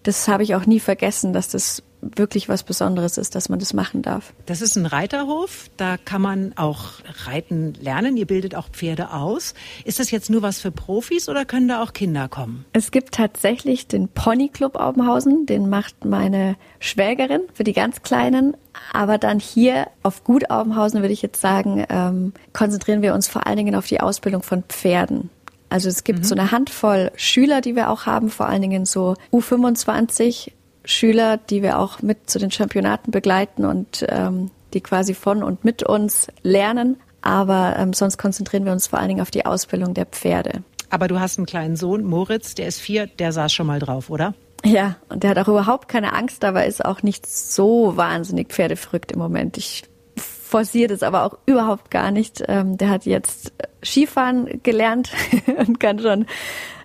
das 0.02 0.28
habe 0.28 0.42
ich 0.42 0.54
auch 0.54 0.66
nie 0.66 0.80
vergessen, 0.80 1.32
dass 1.32 1.48
das 1.48 1.82
wirklich 2.14 2.48
was 2.48 2.62
Besonderes 2.62 3.18
ist, 3.18 3.34
dass 3.34 3.48
man 3.48 3.58
das 3.58 3.72
machen 3.74 4.02
darf. 4.02 4.32
Das 4.46 4.62
ist 4.62 4.76
ein 4.76 4.86
Reiterhof, 4.86 5.70
da 5.76 5.96
kann 5.96 6.22
man 6.22 6.52
auch 6.56 7.00
reiten 7.26 7.74
lernen. 7.80 8.16
Ihr 8.16 8.26
bildet 8.26 8.54
auch 8.54 8.68
Pferde 8.68 9.12
aus. 9.12 9.54
Ist 9.84 9.98
das 9.98 10.10
jetzt 10.10 10.30
nur 10.30 10.42
was 10.42 10.60
für 10.60 10.70
Profis 10.70 11.28
oder 11.28 11.44
können 11.44 11.68
da 11.68 11.82
auch 11.82 11.92
Kinder 11.92 12.28
kommen? 12.28 12.64
Es 12.72 12.90
gibt 12.90 13.14
tatsächlich 13.14 13.86
den 13.86 14.08
Ponyclub 14.08 14.76
Aubenhausen, 14.76 15.46
den 15.46 15.68
macht 15.68 16.04
meine 16.04 16.56
Schwägerin 16.78 17.42
für 17.54 17.64
die 17.64 17.72
ganz 17.72 18.02
Kleinen. 18.02 18.56
Aber 18.92 19.18
dann 19.18 19.40
hier 19.40 19.88
auf 20.02 20.24
Gut 20.24 20.50
Aubenhausen 20.50 21.00
würde 21.00 21.12
ich 21.12 21.22
jetzt 21.22 21.40
sagen, 21.40 21.84
ähm, 21.88 22.32
konzentrieren 22.52 23.02
wir 23.02 23.14
uns 23.14 23.28
vor 23.28 23.46
allen 23.46 23.56
Dingen 23.56 23.74
auf 23.74 23.86
die 23.86 24.00
Ausbildung 24.00 24.42
von 24.42 24.62
Pferden. 24.64 25.30
Also 25.68 25.88
es 25.88 26.04
gibt 26.04 26.20
mhm. 26.20 26.24
so 26.24 26.34
eine 26.34 26.52
Handvoll 26.52 27.10
Schüler, 27.16 27.60
die 27.60 27.74
wir 27.74 27.90
auch 27.90 28.06
haben, 28.06 28.30
vor 28.30 28.46
allen 28.46 28.62
Dingen 28.62 28.86
so 28.86 29.16
U25 29.32 30.52
Schüler, 30.86 31.36
die 31.36 31.62
wir 31.62 31.78
auch 31.78 32.00
mit 32.00 32.30
zu 32.30 32.38
den 32.38 32.50
Championaten 32.50 33.10
begleiten 33.10 33.66
und 33.66 34.06
ähm, 34.08 34.50
die 34.72 34.80
quasi 34.80 35.14
von 35.14 35.42
und 35.42 35.64
mit 35.64 35.82
uns 35.82 36.28
lernen. 36.42 36.96
Aber 37.20 37.74
ähm, 37.76 37.92
sonst 37.92 38.18
konzentrieren 38.18 38.64
wir 38.64 38.72
uns 38.72 38.86
vor 38.86 38.98
allen 38.98 39.08
Dingen 39.08 39.20
auf 39.20 39.30
die 39.30 39.44
Ausbildung 39.44 39.94
der 39.94 40.06
Pferde. 40.06 40.62
Aber 40.90 41.08
du 41.08 41.18
hast 41.18 41.38
einen 41.38 41.46
kleinen 41.46 41.76
Sohn, 41.76 42.04
Moritz, 42.04 42.54
der 42.54 42.68
ist 42.68 42.80
vier, 42.80 43.06
der 43.06 43.32
saß 43.32 43.52
schon 43.52 43.66
mal 43.66 43.80
drauf, 43.80 44.08
oder? 44.10 44.34
Ja, 44.64 44.96
und 45.08 45.22
der 45.22 45.30
hat 45.30 45.38
auch 45.38 45.48
überhaupt 45.48 45.88
keine 45.88 46.12
Angst, 46.12 46.44
aber 46.44 46.66
ist 46.66 46.84
auch 46.84 47.02
nicht 47.02 47.26
so 47.26 47.96
wahnsinnig 47.96 48.48
pferdeverrückt 48.48 49.12
im 49.12 49.18
Moment. 49.18 49.58
Ich 49.58 49.84
forciere 50.16 50.88
das 50.88 51.02
aber 51.02 51.24
auch 51.24 51.38
überhaupt 51.46 51.90
gar 51.90 52.10
nicht. 52.10 52.44
Ähm, 52.46 52.78
der 52.78 52.90
hat 52.90 53.04
jetzt 53.04 53.52
Skifahren 53.84 54.60
gelernt 54.62 55.10
und 55.58 55.80
kann 55.80 55.98
schon 55.98 56.26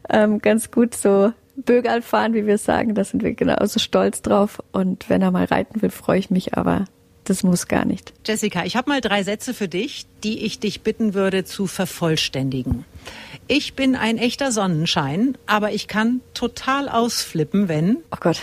ähm, 0.09 0.39
ganz 0.39 0.71
gut 0.71 0.95
so 0.95 1.31
Bögerl 1.55 2.01
fahren, 2.01 2.33
wie 2.33 2.45
wir 2.45 2.57
sagen. 2.57 2.95
Da 2.95 3.03
sind 3.03 3.23
wir 3.23 3.33
genauso 3.33 3.79
stolz 3.79 4.21
drauf. 4.21 4.61
Und 4.71 5.09
wenn 5.09 5.21
er 5.21 5.31
mal 5.31 5.45
reiten 5.45 5.81
will, 5.81 5.89
freue 5.89 6.19
ich 6.19 6.29
mich, 6.29 6.57
aber 6.57 6.85
das 7.23 7.43
muss 7.43 7.67
gar 7.67 7.85
nicht. 7.85 8.13
Jessica, 8.25 8.65
ich 8.65 8.75
habe 8.75 8.89
mal 8.89 9.01
drei 9.01 9.23
Sätze 9.23 9.53
für 9.53 9.67
dich, 9.67 10.05
die 10.23 10.43
ich 10.45 10.59
dich 10.59 10.81
bitten 10.81 11.13
würde 11.13 11.43
zu 11.43 11.67
vervollständigen. 11.67 12.85
Ich 13.47 13.75
bin 13.75 13.95
ein 13.95 14.17
echter 14.17 14.51
Sonnenschein, 14.51 15.37
aber 15.45 15.71
ich 15.71 15.87
kann 15.87 16.21
total 16.33 16.89
ausflippen, 16.89 17.67
wenn. 17.67 17.97
Oh 18.11 18.17
Gott. 18.19 18.41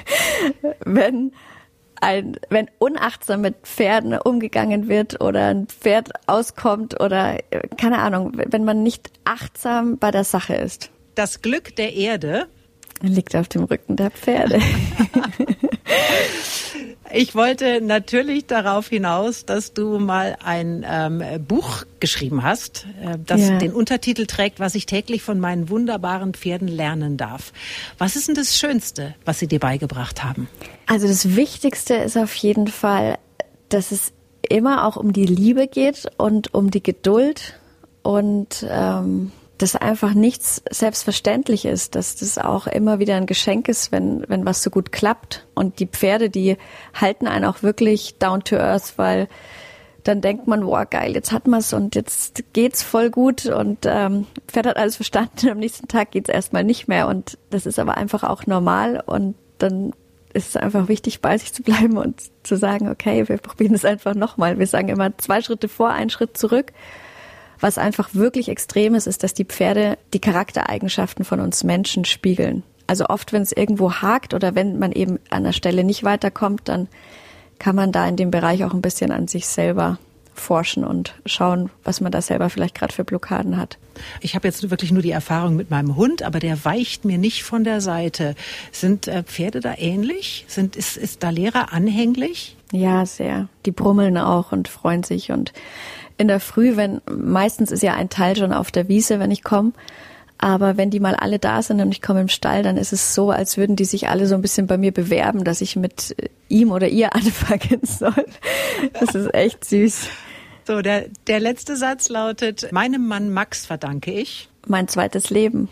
wenn 0.84 1.32
ein, 2.00 2.36
wenn 2.50 2.70
unachtsam 2.78 3.40
mit 3.40 3.56
Pferden 3.62 4.16
umgegangen 4.18 4.88
wird 4.88 5.20
oder 5.20 5.48
ein 5.48 5.66
Pferd 5.66 6.10
auskommt 6.26 7.00
oder 7.00 7.38
keine 7.76 7.98
Ahnung, 7.98 8.32
wenn 8.34 8.64
man 8.64 8.82
nicht 8.82 9.10
achtsam 9.24 9.98
bei 9.98 10.10
der 10.10 10.24
Sache 10.24 10.54
ist. 10.54 10.90
Das 11.16 11.40
Glück 11.40 11.74
der 11.76 11.94
Erde 11.94 12.46
liegt 13.00 13.34
auf 13.34 13.48
dem 13.48 13.64
Rücken 13.64 13.96
der 13.96 14.10
Pferde. 14.10 14.60
Ich 17.12 17.34
wollte 17.34 17.80
natürlich 17.80 18.46
darauf 18.46 18.88
hinaus, 18.88 19.46
dass 19.46 19.72
du 19.72 19.98
mal 19.98 20.36
ein 20.44 20.84
ähm, 20.86 21.22
Buch 21.46 21.84
geschrieben 21.98 22.42
hast, 22.42 22.84
äh, 23.00 23.16
das 23.24 23.48
ja. 23.48 23.58
den 23.58 23.72
Untertitel 23.72 24.26
trägt, 24.26 24.60
was 24.60 24.74
ich 24.74 24.84
täglich 24.84 25.22
von 25.22 25.38
meinen 25.38 25.70
wunderbaren 25.70 26.34
Pferden 26.34 26.68
lernen 26.68 27.16
darf. 27.16 27.52
Was 27.96 28.16
ist 28.16 28.28
denn 28.28 28.34
das 28.34 28.58
Schönste, 28.58 29.14
was 29.24 29.38
sie 29.38 29.46
dir 29.46 29.60
beigebracht 29.60 30.24
haben? 30.24 30.48
Also 30.86 31.06
das 31.06 31.36
Wichtigste 31.36 31.94
ist 31.94 32.18
auf 32.18 32.34
jeden 32.34 32.66
Fall, 32.66 33.18
dass 33.68 33.92
es 33.92 34.12
immer 34.48 34.84
auch 34.84 34.96
um 34.96 35.12
die 35.12 35.26
Liebe 35.26 35.68
geht 35.68 36.10
und 36.18 36.52
um 36.54 36.70
die 36.70 36.82
Geduld 36.82 37.58
und 38.02 38.66
ähm, 38.68 39.30
das 39.58 39.74
einfach 39.74 40.12
nichts 40.12 40.62
selbstverständlich 40.70 41.64
ist, 41.64 41.94
dass 41.94 42.16
das 42.16 42.38
auch 42.38 42.66
immer 42.66 42.98
wieder 42.98 43.16
ein 43.16 43.26
Geschenk 43.26 43.68
ist, 43.68 43.90
wenn, 43.90 44.24
wenn 44.28 44.44
was 44.44 44.62
so 44.62 44.70
gut 44.70 44.92
klappt. 44.92 45.46
Und 45.54 45.78
die 45.80 45.86
Pferde, 45.86 46.28
die 46.28 46.56
halten 46.94 47.26
einen 47.26 47.44
auch 47.44 47.62
wirklich 47.62 48.18
down 48.18 48.44
to 48.44 48.56
earth, 48.56 48.94
weil 48.96 49.28
dann 50.04 50.20
denkt 50.20 50.46
man, 50.46 50.60
boah, 50.60 50.84
geil, 50.84 51.14
jetzt 51.14 51.32
hat 51.32 51.48
man's 51.48 51.72
und 51.72 51.94
jetzt 51.94 52.44
geht's 52.52 52.82
voll 52.82 53.10
gut 53.10 53.46
und 53.46 53.78
ähm, 53.86 54.26
Pferd 54.46 54.66
hat 54.66 54.76
alles 54.76 54.96
verstanden. 54.96 55.48
Am 55.48 55.58
nächsten 55.58 55.88
Tag 55.88 56.12
geht's 56.12 56.28
erstmal 56.28 56.62
nicht 56.62 56.86
mehr 56.86 57.08
und 57.08 57.38
das 57.50 57.66
ist 57.66 57.78
aber 57.78 57.96
einfach 57.96 58.22
auch 58.22 58.46
normal 58.46 59.02
und 59.04 59.34
dann 59.58 59.92
ist 60.32 60.50
es 60.50 60.56
einfach 60.56 60.88
wichtig, 60.88 61.22
bei 61.22 61.38
sich 61.38 61.52
zu 61.52 61.62
bleiben 61.62 61.96
und 61.96 62.20
zu 62.42 62.56
sagen, 62.56 62.90
okay, 62.90 63.26
wir 63.28 63.38
probieren 63.38 63.74
es 63.74 63.84
einfach 63.84 64.14
nochmal. 64.14 64.58
Wir 64.58 64.66
sagen 64.66 64.88
immer 64.88 65.16
zwei 65.18 65.40
Schritte 65.40 65.66
vor, 65.68 65.88
einen 65.88 66.10
Schritt 66.10 66.36
zurück 66.36 66.72
was 67.60 67.78
einfach 67.78 68.10
wirklich 68.14 68.48
extrem 68.48 68.94
ist, 68.94 69.06
ist, 69.06 69.22
dass 69.22 69.34
die 69.34 69.44
Pferde 69.44 69.98
die 70.12 70.20
Charaktereigenschaften 70.20 71.24
von 71.24 71.40
uns 71.40 71.64
Menschen 71.64 72.04
spiegeln. 72.04 72.62
Also 72.86 73.06
oft, 73.06 73.32
wenn 73.32 73.42
es 73.42 73.52
irgendwo 73.52 73.94
hakt 73.94 74.34
oder 74.34 74.54
wenn 74.54 74.78
man 74.78 74.92
eben 74.92 75.18
an 75.30 75.44
der 75.44 75.52
Stelle 75.52 75.82
nicht 75.82 76.04
weiterkommt, 76.04 76.62
dann 76.64 76.88
kann 77.58 77.74
man 77.74 77.90
da 77.90 78.06
in 78.06 78.16
dem 78.16 78.30
Bereich 78.30 78.64
auch 78.64 78.74
ein 78.74 78.82
bisschen 78.82 79.10
an 79.10 79.28
sich 79.28 79.46
selber 79.46 79.98
forschen 80.38 80.84
und 80.84 81.14
schauen, 81.24 81.70
was 81.82 82.00
man 82.00 82.12
da 82.12 82.20
selber 82.20 82.50
vielleicht 82.50 82.74
gerade 82.74 82.92
für 82.92 83.04
Blockaden 83.04 83.56
hat. 83.56 83.78
Ich 84.20 84.34
habe 84.34 84.46
jetzt 84.46 84.70
wirklich 84.70 84.92
nur 84.92 85.02
die 85.02 85.10
Erfahrung 85.10 85.56
mit 85.56 85.70
meinem 85.70 85.96
Hund, 85.96 86.22
aber 86.22 86.38
der 86.38 86.64
weicht 86.64 87.04
mir 87.04 87.18
nicht 87.18 87.42
von 87.42 87.64
der 87.64 87.80
Seite. 87.80 88.34
Sind 88.70 89.08
äh, 89.08 89.22
Pferde 89.22 89.60
da 89.60 89.74
ähnlich? 89.76 90.44
Sind, 90.48 90.76
ist, 90.76 90.96
ist 90.96 91.22
da 91.22 91.30
Lehrer 91.30 91.72
anhänglich? 91.72 92.56
Ja, 92.72 93.06
sehr. 93.06 93.48
Die 93.64 93.70
brummeln 93.70 94.18
auch 94.18 94.52
und 94.52 94.68
freuen 94.68 95.02
sich 95.02 95.32
und 95.32 95.52
in 96.18 96.28
der 96.28 96.40
Früh, 96.40 96.76
wenn 96.76 97.00
meistens 97.10 97.70
ist 97.70 97.82
ja 97.82 97.94
ein 97.94 98.08
Teil 98.08 98.36
schon 98.36 98.52
auf 98.52 98.70
der 98.70 98.88
Wiese, 98.88 99.20
wenn 99.20 99.30
ich 99.30 99.44
komme. 99.44 99.72
Aber 100.38 100.76
wenn 100.76 100.90
die 100.90 101.00
mal 101.00 101.14
alle 101.14 101.38
da 101.38 101.62
sind 101.62 101.80
und 101.80 101.92
ich 101.92 102.02
komme 102.02 102.20
im 102.20 102.28
Stall, 102.28 102.62
dann 102.62 102.76
ist 102.76 102.92
es 102.92 103.14
so, 103.14 103.30
als 103.30 103.56
würden 103.56 103.74
die 103.74 103.86
sich 103.86 104.08
alle 104.08 104.26
so 104.26 104.34
ein 104.34 104.42
bisschen 104.42 104.66
bei 104.66 104.76
mir 104.76 104.92
bewerben, 104.92 105.44
dass 105.44 105.62
ich 105.62 105.76
mit 105.76 106.14
ihm 106.48 106.72
oder 106.72 106.88
ihr 106.88 107.14
anfangen 107.14 107.80
soll. 107.82 108.26
Das 108.92 109.14
ist 109.14 109.32
echt 109.34 109.64
süß. 109.64 110.08
So, 110.66 110.82
der, 110.82 111.06
der 111.26 111.40
letzte 111.40 111.76
Satz 111.76 112.08
lautet, 112.08 112.70
meinem 112.72 113.06
Mann 113.06 113.32
Max 113.32 113.66
verdanke 113.66 114.12
ich. 114.12 114.48
Mein 114.66 114.88
zweites 114.88 115.30
Leben. 115.30 115.68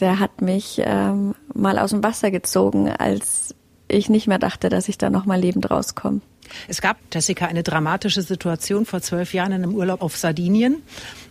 Der 0.00 0.20
hat 0.20 0.40
mich 0.40 0.80
ähm, 0.84 1.34
mal 1.52 1.78
aus 1.78 1.90
dem 1.90 2.02
Wasser 2.02 2.30
gezogen, 2.30 2.88
als 2.88 3.54
ich 3.88 4.08
nicht 4.08 4.26
mehr 4.26 4.38
dachte, 4.38 4.68
dass 4.68 4.88
ich 4.88 4.96
da 4.96 5.10
noch 5.10 5.26
mal 5.26 5.38
lebend 5.38 5.70
rauskomme. 5.70 6.20
Es 6.68 6.80
gab, 6.80 6.98
Jessica, 7.12 7.46
eine 7.46 7.62
dramatische 7.62 8.22
Situation 8.22 8.86
vor 8.86 9.00
zwölf 9.00 9.34
Jahren 9.34 9.52
in 9.52 9.62
einem 9.64 9.74
Urlaub 9.74 10.02
auf 10.02 10.16
Sardinien. 10.16 10.82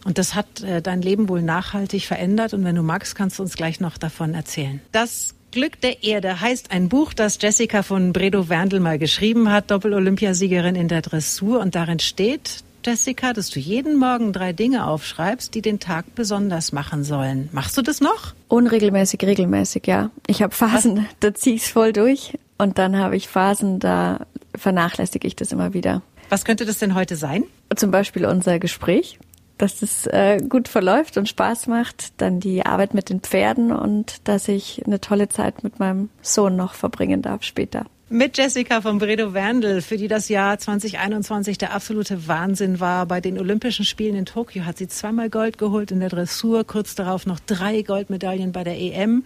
Und 0.05 0.17
das 0.17 0.35
hat 0.35 0.61
äh, 0.61 0.81
dein 0.81 1.01
Leben 1.01 1.29
wohl 1.29 1.41
nachhaltig 1.41 2.05
verändert. 2.05 2.53
Und 2.53 2.63
wenn 2.63 2.75
du 2.75 2.83
magst, 2.83 3.15
kannst 3.15 3.39
du 3.39 3.43
uns 3.43 3.55
gleich 3.55 3.79
noch 3.79 3.97
davon 3.97 4.33
erzählen. 4.33 4.81
Das 4.91 5.35
Glück 5.51 5.81
der 5.81 6.03
Erde 6.03 6.39
heißt 6.39 6.71
ein 6.71 6.87
Buch, 6.87 7.13
das 7.13 7.37
Jessica 7.41 7.83
von 7.83 8.13
Bredow 8.13 8.47
Werndl 8.47 8.79
mal 8.79 8.97
geschrieben 8.97 9.51
hat, 9.51 9.69
Doppel-Olympiasiegerin 9.69 10.75
in 10.75 10.87
der 10.87 11.01
Dressur. 11.01 11.59
Und 11.59 11.75
darin 11.75 11.99
steht, 11.99 12.63
Jessica, 12.85 13.33
dass 13.33 13.49
du 13.49 13.59
jeden 13.59 13.97
Morgen 13.97 14.33
drei 14.33 14.53
Dinge 14.53 14.87
aufschreibst, 14.87 15.53
die 15.53 15.61
den 15.61 15.79
Tag 15.79 16.15
besonders 16.15 16.71
machen 16.71 17.03
sollen. 17.03 17.49
Machst 17.51 17.77
du 17.77 17.81
das 17.81 18.01
noch? 18.01 18.33
Unregelmäßig, 18.47 19.21
regelmäßig, 19.23 19.85
ja. 19.85 20.09
Ich 20.25 20.41
habe 20.41 20.53
Phasen, 20.53 20.97
Was? 20.97 21.03
da 21.19 21.33
ziehe 21.33 21.55
ich 21.57 21.63
es 21.63 21.69
voll 21.69 21.93
durch. 21.93 22.37
Und 22.57 22.77
dann 22.77 22.97
habe 22.97 23.15
ich 23.15 23.27
Phasen, 23.27 23.79
da 23.79 24.25
vernachlässige 24.61 25.27
ich 25.27 25.35
das 25.35 25.51
immer 25.51 25.73
wieder. 25.73 26.01
Was 26.29 26.45
könnte 26.45 26.65
das 26.65 26.77
denn 26.77 26.95
heute 26.95 27.15
sein? 27.15 27.43
Zum 27.75 27.91
Beispiel 27.91 28.25
unser 28.25 28.59
Gespräch, 28.59 29.19
dass 29.57 29.79
das 29.79 30.07
äh, 30.07 30.37
gut 30.47 30.67
verläuft 30.67 31.17
und 31.17 31.27
Spaß 31.27 31.67
macht. 31.67 32.13
Dann 32.21 32.39
die 32.39 32.65
Arbeit 32.65 32.93
mit 32.93 33.09
den 33.09 33.19
Pferden 33.19 33.71
und 33.71 34.27
dass 34.27 34.47
ich 34.47 34.81
eine 34.85 35.01
tolle 35.01 35.27
Zeit 35.27 35.63
mit 35.63 35.79
meinem 35.79 36.09
Sohn 36.21 36.55
noch 36.55 36.73
verbringen 36.73 37.21
darf 37.21 37.43
später. 37.43 37.85
Mit 38.09 38.37
Jessica 38.37 38.81
von 38.81 38.97
Bredow 38.97 39.33
Werndl, 39.33 39.81
für 39.81 39.95
die 39.95 40.09
das 40.09 40.27
Jahr 40.27 40.57
2021 40.57 41.57
der 41.57 41.73
absolute 41.73 42.27
Wahnsinn 42.27 42.81
war. 42.81 43.05
Bei 43.05 43.21
den 43.21 43.39
Olympischen 43.39 43.85
Spielen 43.85 44.15
in 44.15 44.25
Tokio 44.25 44.65
hat 44.65 44.77
sie 44.77 44.89
zweimal 44.89 45.29
Gold 45.29 45.57
geholt 45.57 45.91
in 45.91 46.01
der 46.01 46.09
Dressur, 46.09 46.65
kurz 46.65 46.93
darauf 46.95 47.25
noch 47.25 47.39
drei 47.39 47.83
Goldmedaillen 47.83 48.51
bei 48.51 48.65
der 48.65 48.77
EM. 48.77 49.23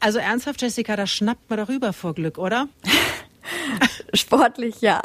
Also 0.00 0.18
ernsthaft, 0.18 0.62
Jessica, 0.62 0.96
da 0.96 1.06
schnappt 1.06 1.48
man 1.48 1.58
darüber 1.58 1.92
vor 1.92 2.14
Glück, 2.14 2.38
oder? 2.38 2.68
Sportlich 4.14 4.80
ja. 4.80 5.00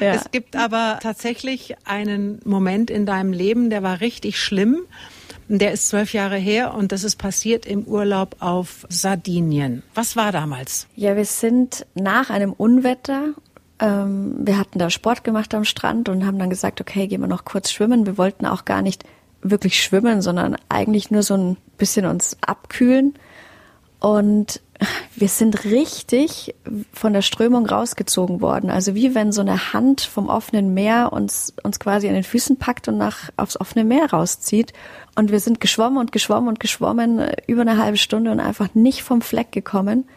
ja. 0.00 0.14
Es 0.14 0.30
gibt 0.30 0.56
aber 0.56 0.98
tatsächlich 1.02 1.76
einen 1.84 2.40
Moment 2.44 2.90
in 2.90 3.06
deinem 3.06 3.32
Leben, 3.32 3.70
der 3.70 3.82
war 3.82 4.00
richtig 4.00 4.40
schlimm. 4.40 4.80
Der 5.48 5.72
ist 5.72 5.88
zwölf 5.88 6.14
Jahre 6.14 6.36
her 6.36 6.72
und 6.74 6.92
das 6.92 7.04
ist 7.04 7.16
passiert 7.16 7.66
im 7.66 7.84
Urlaub 7.84 8.36
auf 8.40 8.86
Sardinien. 8.88 9.82
Was 9.94 10.16
war 10.16 10.32
damals? 10.32 10.86
Ja, 10.94 11.16
wir 11.16 11.24
sind 11.24 11.84
nach 11.94 12.30
einem 12.30 12.52
Unwetter. 12.52 13.34
Ähm, 13.78 14.36
wir 14.38 14.58
hatten 14.58 14.78
da 14.78 14.88
Sport 14.88 15.24
gemacht 15.24 15.54
am 15.54 15.64
Strand 15.64 16.08
und 16.08 16.24
haben 16.24 16.38
dann 16.38 16.48
gesagt, 16.48 16.80
okay, 16.80 17.06
gehen 17.06 17.20
wir 17.20 17.28
noch 17.28 17.44
kurz 17.44 17.70
schwimmen. 17.70 18.06
Wir 18.06 18.16
wollten 18.16 18.46
auch 18.46 18.64
gar 18.64 18.80
nicht 18.80 19.04
wirklich 19.42 19.82
schwimmen, 19.82 20.22
sondern 20.22 20.56
eigentlich 20.68 21.10
nur 21.10 21.22
so 21.22 21.34
ein 21.34 21.56
bisschen 21.76 22.06
uns 22.06 22.36
abkühlen. 22.40 23.14
Und 24.02 24.60
wir 25.14 25.28
sind 25.28 25.64
richtig 25.64 26.56
von 26.92 27.12
der 27.12 27.22
Strömung 27.22 27.66
rausgezogen 27.66 28.40
worden. 28.40 28.68
Also 28.68 28.96
wie 28.96 29.14
wenn 29.14 29.30
so 29.30 29.42
eine 29.42 29.72
Hand 29.72 30.00
vom 30.00 30.28
offenen 30.28 30.74
Meer 30.74 31.12
uns, 31.12 31.54
uns 31.62 31.78
quasi 31.78 32.08
an 32.08 32.14
den 32.14 32.24
Füßen 32.24 32.56
packt 32.56 32.88
und 32.88 32.98
nach, 32.98 33.30
aufs 33.36 33.60
offene 33.60 33.84
Meer 33.84 34.10
rauszieht. 34.10 34.72
Und 35.14 35.30
wir 35.30 35.38
sind 35.38 35.60
geschwommen 35.60 35.98
und 35.98 36.10
geschwommen 36.10 36.48
und 36.48 36.58
geschwommen 36.58 37.20
äh, 37.20 37.36
über 37.46 37.60
eine 37.60 37.78
halbe 37.78 37.96
Stunde 37.96 38.32
und 38.32 38.40
einfach 38.40 38.74
nicht 38.74 39.04
vom 39.04 39.22
Fleck 39.22 39.52
gekommen. 39.52 40.08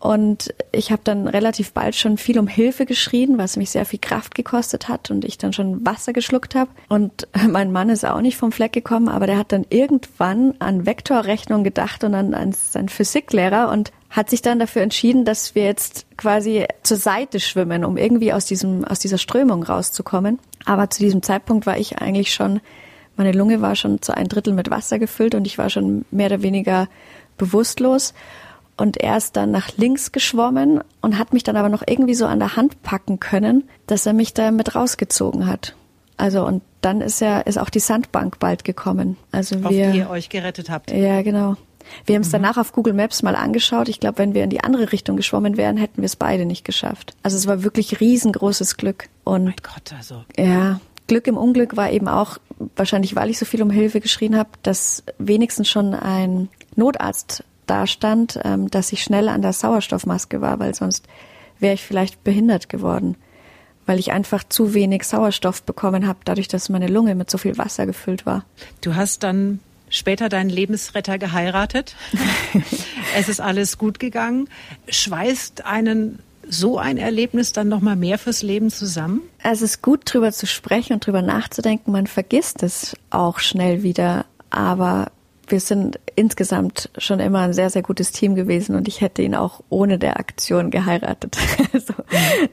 Und 0.00 0.54
ich 0.70 0.92
habe 0.92 1.02
dann 1.02 1.26
relativ 1.26 1.72
bald 1.72 1.96
schon 1.96 2.18
viel 2.18 2.38
um 2.38 2.46
Hilfe 2.46 2.86
geschrien, 2.86 3.36
was 3.36 3.56
mich 3.56 3.70
sehr 3.70 3.84
viel 3.84 3.98
Kraft 3.98 4.36
gekostet 4.36 4.88
hat 4.88 5.10
und 5.10 5.24
ich 5.24 5.38
dann 5.38 5.52
schon 5.52 5.84
Wasser 5.84 6.12
geschluckt 6.12 6.54
habe. 6.54 6.70
Und 6.88 7.26
mein 7.48 7.72
Mann 7.72 7.88
ist 7.88 8.04
auch 8.04 8.20
nicht 8.20 8.36
vom 8.36 8.52
Fleck 8.52 8.72
gekommen, 8.72 9.08
aber 9.08 9.26
der 9.26 9.38
hat 9.38 9.50
dann 9.50 9.66
irgendwann 9.70 10.54
an 10.60 10.86
Vektorrechnung 10.86 11.64
gedacht 11.64 12.04
und 12.04 12.14
an, 12.14 12.34
an 12.34 12.52
seinen 12.52 12.88
Physiklehrer 12.88 13.70
und 13.70 13.90
hat 14.10 14.30
sich 14.30 14.40
dann 14.40 14.58
dafür 14.58 14.82
entschieden, 14.82 15.24
dass 15.24 15.54
wir 15.54 15.64
jetzt 15.64 16.06
quasi 16.16 16.66
zur 16.82 16.96
Seite 16.96 17.40
schwimmen, 17.40 17.84
um 17.84 17.96
irgendwie 17.96 18.32
aus 18.32 18.46
diesem 18.46 18.84
aus 18.84 19.00
dieser 19.00 19.18
Strömung 19.18 19.64
rauszukommen. 19.64 20.38
Aber 20.64 20.90
zu 20.90 21.02
diesem 21.02 21.22
Zeitpunkt 21.22 21.66
war 21.66 21.76
ich 21.76 21.98
eigentlich 21.98 22.32
schon, 22.32 22.60
meine 23.16 23.32
Lunge 23.32 23.60
war 23.60 23.74
schon 23.74 24.00
zu 24.00 24.16
ein 24.16 24.28
Drittel 24.28 24.54
mit 24.54 24.70
Wasser 24.70 24.98
gefüllt 24.98 25.34
und 25.34 25.46
ich 25.46 25.58
war 25.58 25.70
schon 25.70 26.04
mehr 26.10 26.26
oder 26.26 26.42
weniger 26.42 26.88
bewusstlos. 27.36 28.14
Und 28.78 28.96
er 28.96 29.16
ist 29.16 29.36
dann 29.36 29.50
nach 29.50 29.76
links 29.76 30.12
geschwommen 30.12 30.80
und 31.02 31.18
hat 31.18 31.32
mich 31.32 31.42
dann 31.42 31.56
aber 31.56 31.68
noch 31.68 31.82
irgendwie 31.86 32.14
so 32.14 32.26
an 32.26 32.38
der 32.38 32.56
Hand 32.56 32.82
packen 32.82 33.18
können, 33.18 33.64
dass 33.86 34.06
er 34.06 34.12
mich 34.12 34.34
da 34.34 34.52
mit 34.52 34.74
rausgezogen 34.74 35.46
hat. 35.46 35.74
Also 36.16 36.46
und 36.46 36.62
dann 36.80 37.00
ist 37.00 37.20
er 37.20 37.46
ist 37.46 37.58
auch 37.58 37.70
die 37.70 37.80
Sandbank 37.80 38.38
bald 38.38 38.64
gekommen. 38.64 39.16
Also 39.32 39.60
wir, 39.60 39.66
auf 39.66 39.92
die 39.92 39.98
ihr 39.98 40.10
euch 40.10 40.28
gerettet 40.28 40.70
habt. 40.70 40.92
Ja, 40.92 41.22
genau. 41.22 41.56
Wir 42.06 42.14
haben 42.14 42.22
es 42.22 42.28
mhm. 42.28 42.32
danach 42.32 42.56
auf 42.56 42.72
Google 42.72 42.92
Maps 42.92 43.22
mal 43.22 43.34
angeschaut. 43.34 43.88
Ich 43.88 43.98
glaube, 43.98 44.18
wenn 44.18 44.34
wir 44.34 44.44
in 44.44 44.50
die 44.50 44.62
andere 44.62 44.92
Richtung 44.92 45.16
geschwommen 45.16 45.56
wären, 45.56 45.76
hätten 45.76 45.98
wir 45.98 46.06
es 46.06 46.16
beide 46.16 46.44
nicht 46.44 46.64
geschafft. 46.64 47.14
Also 47.22 47.36
es 47.36 47.46
war 47.46 47.64
wirklich 47.64 48.00
riesengroßes 48.00 48.76
Glück. 48.76 49.08
Und 49.24 49.44
mein 49.44 49.54
Gott, 49.62 49.92
also. 49.96 50.24
Ja, 50.36 50.80
Glück 51.06 51.26
im 51.26 51.36
Unglück 51.36 51.76
war 51.76 51.90
eben 51.90 52.06
auch, 52.06 52.38
wahrscheinlich 52.76 53.16
weil 53.16 53.30
ich 53.30 53.38
so 53.38 53.46
viel 53.46 53.62
um 53.62 53.70
Hilfe 53.70 54.00
geschrien 54.00 54.36
habe, 54.36 54.50
dass 54.62 55.02
wenigstens 55.18 55.68
schon 55.68 55.94
ein 55.94 56.48
Notarzt 56.76 57.42
da 57.70 57.86
stand, 57.86 58.38
ähm, 58.44 58.70
dass 58.70 58.92
ich 58.92 59.02
schnell 59.02 59.28
an 59.28 59.42
der 59.42 59.52
Sauerstoffmaske 59.52 60.40
war, 60.40 60.58
weil 60.58 60.74
sonst 60.74 61.06
wäre 61.58 61.74
ich 61.74 61.82
vielleicht 61.82 62.24
behindert 62.24 62.68
geworden, 62.68 63.16
weil 63.86 63.98
ich 63.98 64.12
einfach 64.12 64.44
zu 64.44 64.74
wenig 64.74 65.04
Sauerstoff 65.04 65.62
bekommen 65.62 66.06
habe, 66.06 66.20
dadurch, 66.24 66.48
dass 66.48 66.68
meine 66.68 66.88
Lunge 66.88 67.14
mit 67.14 67.30
so 67.30 67.38
viel 67.38 67.58
Wasser 67.58 67.86
gefüllt 67.86 68.26
war. 68.26 68.44
Du 68.80 68.94
hast 68.94 69.22
dann 69.22 69.60
später 69.90 70.28
deinen 70.28 70.50
Lebensretter 70.50 71.18
geheiratet. 71.18 71.96
es 73.16 73.28
ist 73.28 73.40
alles 73.40 73.78
gut 73.78 73.98
gegangen. 73.98 74.48
Schweißt 74.88 75.64
einen 75.64 76.18
so 76.50 76.78
ein 76.78 76.96
Erlebnis 76.96 77.52
dann 77.52 77.68
noch 77.68 77.80
mal 77.80 77.96
mehr 77.96 78.18
fürs 78.18 78.42
Leben 78.42 78.70
zusammen? 78.70 79.22
Es 79.42 79.62
ist 79.62 79.82
gut 79.82 80.02
drüber 80.04 80.32
zu 80.32 80.46
sprechen 80.46 80.94
und 80.94 81.06
drüber 81.06 81.22
nachzudenken. 81.22 81.92
Man 81.92 82.06
vergisst 82.06 82.62
es 82.62 82.96
auch 83.10 83.38
schnell 83.38 83.82
wieder, 83.82 84.24
aber 84.50 85.10
wir 85.50 85.60
sind 85.60 85.98
insgesamt 86.16 86.90
schon 86.98 87.20
immer 87.20 87.40
ein 87.40 87.52
sehr, 87.52 87.70
sehr 87.70 87.82
gutes 87.82 88.12
Team 88.12 88.34
gewesen 88.34 88.74
und 88.74 88.88
ich 88.88 89.00
hätte 89.00 89.22
ihn 89.22 89.34
auch 89.34 89.60
ohne 89.68 89.98
der 89.98 90.18
Aktion 90.18 90.70
geheiratet. 90.70 91.36
Also, 91.70 91.92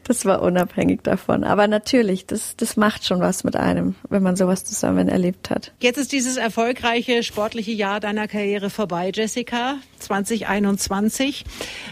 das 0.03 0.25
war 0.25 0.41
unabhängig 0.41 1.01
davon. 1.03 1.43
Aber 1.45 1.67
natürlich, 1.67 2.25
das, 2.25 2.55
das 2.58 2.75
macht 2.75 3.05
schon 3.05 3.21
was 3.21 3.43
mit 3.43 3.55
einem, 3.55 3.95
wenn 4.10 4.21
man 4.21 4.36
sowas 4.36 4.65
zusammen 4.65 5.08
erlebt 5.08 5.49
hat. 5.49 5.71
Jetzt 5.79 5.97
ist 5.97 6.12
dieses 6.12 6.36
erfolgreiche 6.38 7.23
sportliche 7.23 7.71
Jahr 7.71 7.99
deiner 7.99 8.27
Karriere 8.27 8.69
vorbei, 8.69 9.12
Jessica, 9.13 9.75
2021. 9.99 11.45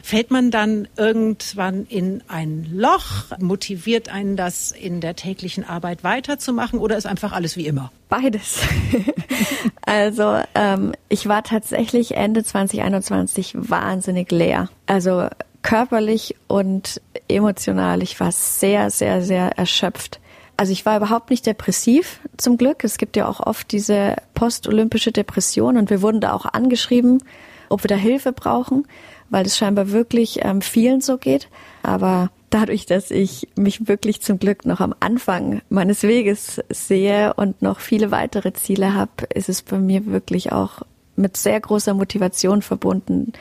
Fällt 0.04 0.32
man 0.32 0.52
dann 0.52 0.88
irgendwann 0.98 1.86
in 1.86 2.24
ein 2.28 2.68
Loch? 2.74 3.32
Motiviert 3.40 4.10
einen 4.10 4.36
das 4.36 4.72
in 4.72 5.00
der 5.00 5.16
täglichen 5.16 5.64
Arbeit 5.64 6.04
weiterzumachen 6.04 6.80
oder 6.80 6.98
ist 6.98 7.06
einfach 7.06 7.32
alles 7.32 7.56
wie 7.58 7.68
immer? 7.68 7.92
Beides. 8.10 8.60
also 9.86 10.38
ähm, 10.56 10.94
ich 11.10 11.28
war 11.28 11.44
tatsächlich 11.44 12.16
Ende 12.16 12.44
2021 12.44 13.54
wahnsinnig 13.56 14.32
leer. 14.32 14.70
Also 14.86 15.28
körperlich 15.62 16.36
und 16.48 17.02
emotional. 17.28 18.04
Ich 18.04 18.20
war 18.20 18.32
sehr, 18.32 18.90
sehr, 18.90 19.22
sehr 19.22 19.58
erschöpft. 19.58 20.20
Also 20.56 20.72
ich 20.72 20.86
war 20.86 20.98
überhaupt 20.98 21.30
nicht 21.32 21.46
depressiv, 21.46 22.20
zum 22.38 22.58
Glück. 22.58 22.84
Es 22.84 22.98
gibt 22.98 23.16
ja 23.16 23.28
auch 23.28 23.40
oft 23.40 23.72
diese 23.72 24.16
postolympische 24.36 25.12
Depression 25.12 25.78
und 25.78 25.90
wir 25.90 26.02
wurden 26.02 26.22
da 26.22 26.34
auch 26.34 26.46
angeschrieben, 26.46 27.24
ob 27.70 27.84
wir 27.84 27.88
da 27.88 27.96
Hilfe 27.96 28.34
brauchen, 28.34 28.88
weil 29.30 29.46
es 29.46 29.58
scheinbar 29.58 29.90
wirklich 29.90 30.44
ähm, 30.44 30.62
vielen 30.62 31.02
so 31.02 31.18
geht. 31.18 31.48
Aber 31.82 32.30
dadurch, 32.54 32.86
dass 32.86 33.12
ich 33.12 33.48
mich 33.56 33.88
wirklich 33.88 34.22
zum 34.22 34.38
Glück 34.40 34.66
noch 34.66 34.80
am 34.80 34.94
Anfang 35.00 35.62
meines 35.70 36.04
Weges 36.04 36.62
sehe 36.70 37.34
und 37.34 37.62
noch 37.62 37.80
viele 37.80 38.12
weitere 38.12 38.54
Ziele 38.54 38.94
habe, 38.94 39.26
ist 39.34 39.50
es 39.50 39.62
bei 39.64 39.80
mir 39.80 40.06
wirklich 40.06 40.52
auch 40.52 40.84
mit 41.16 41.38
sehr 41.38 41.60
großer 41.60 41.94
Motivation 41.94 42.62
verbunden. 42.62 43.34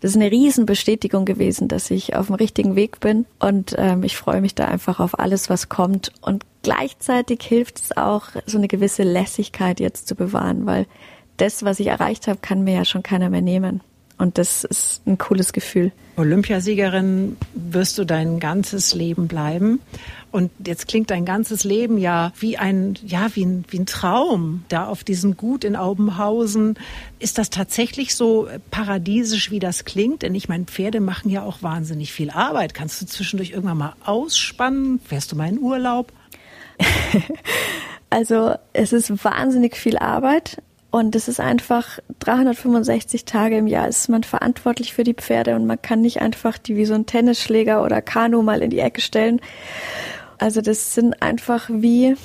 Das 0.00 0.12
ist 0.12 0.16
eine 0.16 0.30
Riesenbestätigung 0.30 1.24
gewesen, 1.24 1.66
dass 1.68 1.90
ich 1.90 2.14
auf 2.14 2.26
dem 2.26 2.36
richtigen 2.36 2.76
Weg 2.76 3.00
bin 3.00 3.26
und 3.40 3.74
ähm, 3.76 4.04
ich 4.04 4.16
freue 4.16 4.40
mich 4.40 4.54
da 4.54 4.66
einfach 4.66 5.00
auf 5.00 5.18
alles, 5.18 5.50
was 5.50 5.68
kommt. 5.68 6.12
Und 6.20 6.44
gleichzeitig 6.62 7.42
hilft 7.42 7.80
es 7.80 7.96
auch, 7.96 8.26
so 8.46 8.58
eine 8.58 8.68
gewisse 8.68 9.02
Lässigkeit 9.02 9.80
jetzt 9.80 10.06
zu 10.06 10.14
bewahren, 10.14 10.66
weil 10.66 10.86
das, 11.36 11.64
was 11.64 11.80
ich 11.80 11.88
erreicht 11.88 12.28
habe, 12.28 12.38
kann 12.40 12.64
mir 12.64 12.74
ja 12.74 12.84
schon 12.84 13.02
keiner 13.02 13.30
mehr 13.30 13.42
nehmen. 13.42 13.80
Und 14.18 14.36
das 14.36 14.64
ist 14.64 15.06
ein 15.06 15.16
cooles 15.16 15.52
Gefühl. 15.52 15.92
Olympiasiegerin 16.16 17.36
wirst 17.54 17.96
du 17.98 18.04
dein 18.04 18.40
ganzes 18.40 18.92
Leben 18.92 19.28
bleiben. 19.28 19.80
Und 20.32 20.50
jetzt 20.66 20.88
klingt 20.88 21.10
dein 21.10 21.24
ganzes 21.24 21.62
Leben 21.62 21.96
ja 21.96 22.32
wie 22.38 22.58
ein, 22.58 22.98
ja, 23.06 23.28
wie 23.34 23.44
ein, 23.44 23.64
wie 23.68 23.78
ein 23.78 23.86
Traum 23.86 24.64
da 24.68 24.86
auf 24.86 25.04
diesem 25.04 25.36
Gut 25.36 25.64
in 25.64 25.76
Aubenhausen. 25.76 26.76
Ist 27.20 27.38
das 27.38 27.48
tatsächlich 27.48 28.16
so 28.16 28.48
paradiesisch, 28.72 29.52
wie 29.52 29.60
das 29.60 29.84
klingt? 29.84 30.22
Denn 30.22 30.34
ich 30.34 30.48
meine, 30.48 30.64
Pferde 30.64 31.00
machen 31.00 31.30
ja 31.30 31.44
auch 31.44 31.62
wahnsinnig 31.62 32.12
viel 32.12 32.30
Arbeit. 32.30 32.74
Kannst 32.74 33.00
du 33.00 33.06
zwischendurch 33.06 33.50
irgendwann 33.50 33.78
mal 33.78 33.94
ausspannen? 34.04 35.00
Fährst 35.04 35.30
du 35.30 35.36
mal 35.36 35.48
in 35.48 35.60
Urlaub? 35.60 36.12
also, 38.10 38.54
es 38.72 38.92
ist 38.92 39.24
wahnsinnig 39.24 39.76
viel 39.76 39.96
Arbeit. 39.96 40.60
Und 40.90 41.14
es 41.14 41.28
ist 41.28 41.40
einfach 41.40 41.98
365 42.20 43.26
Tage 43.26 43.58
im 43.58 43.66
Jahr 43.66 43.88
ist 43.88 44.08
man 44.08 44.22
verantwortlich 44.22 44.94
für 44.94 45.04
die 45.04 45.14
Pferde 45.14 45.54
und 45.54 45.66
man 45.66 45.80
kann 45.82 46.00
nicht 46.00 46.22
einfach 46.22 46.56
die 46.56 46.76
wie 46.76 46.86
so 46.86 46.94
ein 46.94 47.04
Tennisschläger 47.04 47.84
oder 47.84 48.00
Kanu 48.00 48.42
mal 48.42 48.62
in 48.62 48.70
die 48.70 48.78
Ecke 48.78 49.02
stellen. 49.02 49.40
Also 50.38 50.62
das 50.62 50.94
sind 50.94 51.22
einfach 51.22 51.68
wie 51.70 52.16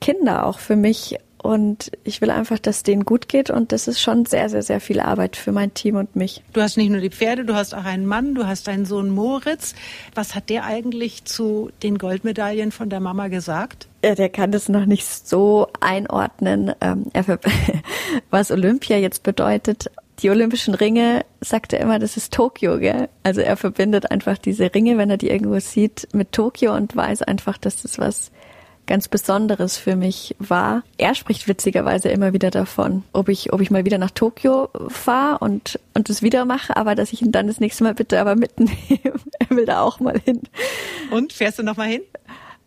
Kinder 0.00 0.46
auch 0.46 0.58
für 0.58 0.76
mich 0.76 1.16
und 1.42 1.92
ich 2.04 2.20
will 2.20 2.30
einfach, 2.30 2.58
dass 2.58 2.82
denen 2.82 3.04
gut 3.04 3.28
geht 3.28 3.50
und 3.50 3.72
das 3.72 3.88
ist 3.88 4.00
schon 4.00 4.26
sehr, 4.26 4.48
sehr, 4.48 4.62
sehr 4.62 4.80
viel 4.80 5.00
Arbeit 5.00 5.36
für 5.36 5.52
mein 5.52 5.72
Team 5.72 5.96
und 5.96 6.16
mich. 6.16 6.42
Du 6.52 6.60
hast 6.60 6.76
nicht 6.76 6.90
nur 6.90 7.00
die 7.00 7.10
Pferde, 7.10 7.44
du 7.44 7.54
hast 7.54 7.74
auch 7.74 7.84
einen 7.84 8.06
Mann, 8.06 8.34
du 8.34 8.46
hast 8.46 8.66
deinen 8.66 8.86
Sohn 8.86 9.10
Moritz. 9.10 9.74
Was 10.14 10.34
hat 10.34 10.50
der 10.50 10.64
eigentlich 10.64 11.24
zu 11.24 11.70
den 11.82 11.98
Goldmedaillen 11.98 12.72
von 12.72 12.90
der 12.90 13.00
Mama 13.00 13.28
gesagt? 13.28 13.88
Ja, 14.04 14.14
der 14.14 14.28
kann 14.28 14.52
das 14.52 14.68
noch 14.68 14.86
nicht 14.86 15.06
so 15.06 15.68
einordnen, 15.80 16.72
ähm, 16.80 17.06
was 18.30 18.50
Olympia 18.50 18.96
jetzt 18.98 19.22
bedeutet. 19.22 19.90
Die 20.20 20.30
Olympischen 20.30 20.74
Ringe 20.74 21.24
sagt 21.40 21.72
er 21.72 21.80
immer, 21.80 22.00
das 22.00 22.16
ist 22.16 22.32
Tokio, 22.32 22.78
gell? 22.78 23.08
Also 23.22 23.40
er 23.40 23.56
verbindet 23.56 24.10
einfach 24.10 24.36
diese 24.36 24.74
Ringe, 24.74 24.98
wenn 24.98 25.10
er 25.10 25.16
die 25.16 25.30
irgendwo 25.30 25.60
sieht, 25.60 26.08
mit 26.12 26.32
Tokio 26.32 26.74
und 26.74 26.96
weiß 26.96 27.22
einfach, 27.22 27.56
dass 27.56 27.82
das 27.82 27.98
was 27.98 28.32
ganz 28.88 29.06
Besonderes 29.06 29.76
für 29.76 29.94
mich 29.94 30.34
war. 30.40 30.82
Er 30.96 31.14
spricht 31.14 31.46
witzigerweise 31.46 32.08
immer 32.08 32.32
wieder 32.32 32.50
davon, 32.50 33.04
ob 33.12 33.28
ich, 33.28 33.52
ob 33.52 33.60
ich 33.60 33.70
mal 33.70 33.84
wieder 33.84 33.98
nach 33.98 34.10
Tokio 34.10 34.68
fahre 34.88 35.38
und, 35.38 35.78
und 35.94 36.08
das 36.08 36.22
wieder 36.22 36.44
mache, 36.44 36.76
aber 36.76 36.96
dass 36.96 37.12
ich 37.12 37.22
ihn 37.22 37.30
dann 37.30 37.46
das 37.46 37.60
nächste 37.60 37.84
Mal 37.84 37.94
bitte 37.94 38.20
aber 38.20 38.34
mitnehme. 38.34 38.72
er 39.38 39.56
will 39.56 39.66
da 39.66 39.82
auch 39.82 40.00
mal 40.00 40.18
hin. 40.18 40.42
Und 41.12 41.32
fährst 41.32 41.60
du 41.60 41.62
noch 41.62 41.76
mal 41.76 41.86
hin? 41.86 42.02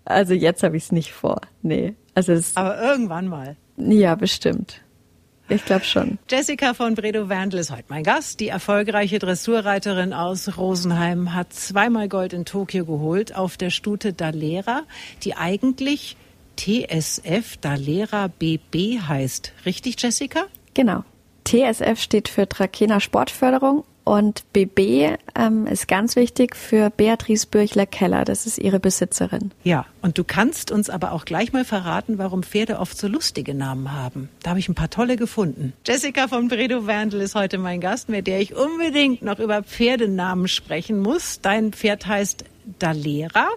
Also 0.06 0.34
jetzt 0.34 0.64
habe 0.64 0.78
ich 0.78 0.84
es 0.84 0.92
nicht 0.94 1.12
vor. 1.12 1.42
Nee. 1.62 1.96
Also 2.16 2.32
es, 2.32 2.56
aber 2.56 2.82
irgendwann 2.82 3.28
mal. 3.28 3.58
Ja, 3.78 4.16
bestimmt. 4.16 4.82
Ich 5.52 5.66
glaube 5.66 5.84
schon. 5.84 6.18
Jessica 6.30 6.74
von 6.74 6.96
Bredow-Werndl 6.96 7.58
ist 7.58 7.72
heute 7.72 7.84
mein 7.90 8.04
Gast. 8.04 8.40
Die 8.40 8.48
erfolgreiche 8.48 9.20
Dressurreiterin 9.20 10.14
aus 10.14 10.58
Rosenheim 10.58 11.34
hat 11.34 11.52
zweimal 11.52 12.08
Gold 12.08 12.32
in 12.32 12.46
Tokio 12.46 12.86
geholt 12.86 13.36
auf 13.36 13.58
der 13.58 13.70
Stute 13.70 14.14
Dalera, 14.14 14.84
die 15.24 15.36
eigentlich 15.36 16.16
TSF 16.56 17.58
Dalera 17.60 18.28
BB 18.28 19.02
heißt. 19.02 19.52
Richtig, 19.66 20.02
Jessica? 20.02 20.46
Genau. 20.74 21.04
TSF 21.44 22.00
steht 22.00 22.30
für 22.30 22.48
Trakehner 22.48 23.02
Sportförderung 23.02 23.84
und 24.04 24.52
BB 24.54 25.18
ähm, 25.36 25.68
ist 25.68 25.88
ganz 25.88 26.16
wichtig 26.16 26.56
für 26.56 26.90
Beatrice 26.90 27.46
Bürchler-Keller. 27.48 28.26
Das 28.26 28.46
ist 28.46 28.58
ihre 28.58 28.80
Besitzerin. 28.80 29.52
Ja, 29.64 29.86
und 30.02 30.18
du 30.18 30.24
kannst 30.24 30.72
uns 30.72 30.90
aber 30.90 31.12
auch 31.12 31.26
gleich 31.26 31.54
mal 31.54 31.66
verraten, 31.66 32.18
warum 32.18 32.44
Pferde 32.44 32.80
oft 32.80 32.98
so 32.98 33.08
lustige 33.08 33.54
Namen 33.54 33.92
haben. 33.92 34.30
Da 34.44 34.52
habe 34.52 34.60
ich 34.60 34.70
ein 34.70 34.76
paar 34.76 34.90
tolle 34.90 35.18
gefunden. 35.18 35.74
Jessica 35.86 36.28
von 36.28 36.48
Bredow 36.48 36.88
Werndl 36.88 37.22
ist 37.22 37.36
heute 37.36 37.58
mein 37.58 37.80
Gast, 37.80 38.10
mit 38.10 38.28
der 38.28 38.42
ich 38.42 38.56
unbedingt 38.56 39.22
noch 39.22 39.40
über 39.40 39.64
Pferdenamen 39.64 40.48
sprechen 40.48 41.00
muss. 41.00 41.40
Dein 41.42 41.72
Pferd 41.72 42.08
heißt 42.08 42.46
Dalera. 42.80 43.48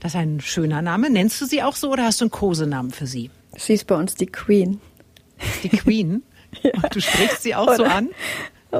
Das 0.00 0.12
ist 0.12 0.20
ein 0.20 0.40
schöner 0.40 0.82
Name. 0.82 1.10
Nennst 1.10 1.40
du 1.40 1.46
sie 1.46 1.62
auch 1.62 1.76
so 1.76 1.92
oder 1.92 2.04
hast 2.04 2.20
du 2.20 2.24
einen 2.24 2.30
Kosenamen 2.30 2.90
für 2.90 3.06
sie? 3.06 3.30
Sie 3.56 3.72
ist 3.72 3.86
bei 3.86 3.94
uns 3.94 4.14
die 4.14 4.26
Queen. 4.26 4.80
Die 5.62 5.68
Queen? 5.68 6.22
ja. 6.62 6.72
Und 6.74 6.94
du 6.94 7.00
sprichst 7.00 7.42
sie 7.42 7.54
auch 7.54 7.66
oder, 7.66 7.76
so 7.76 7.84
an? 7.84 8.10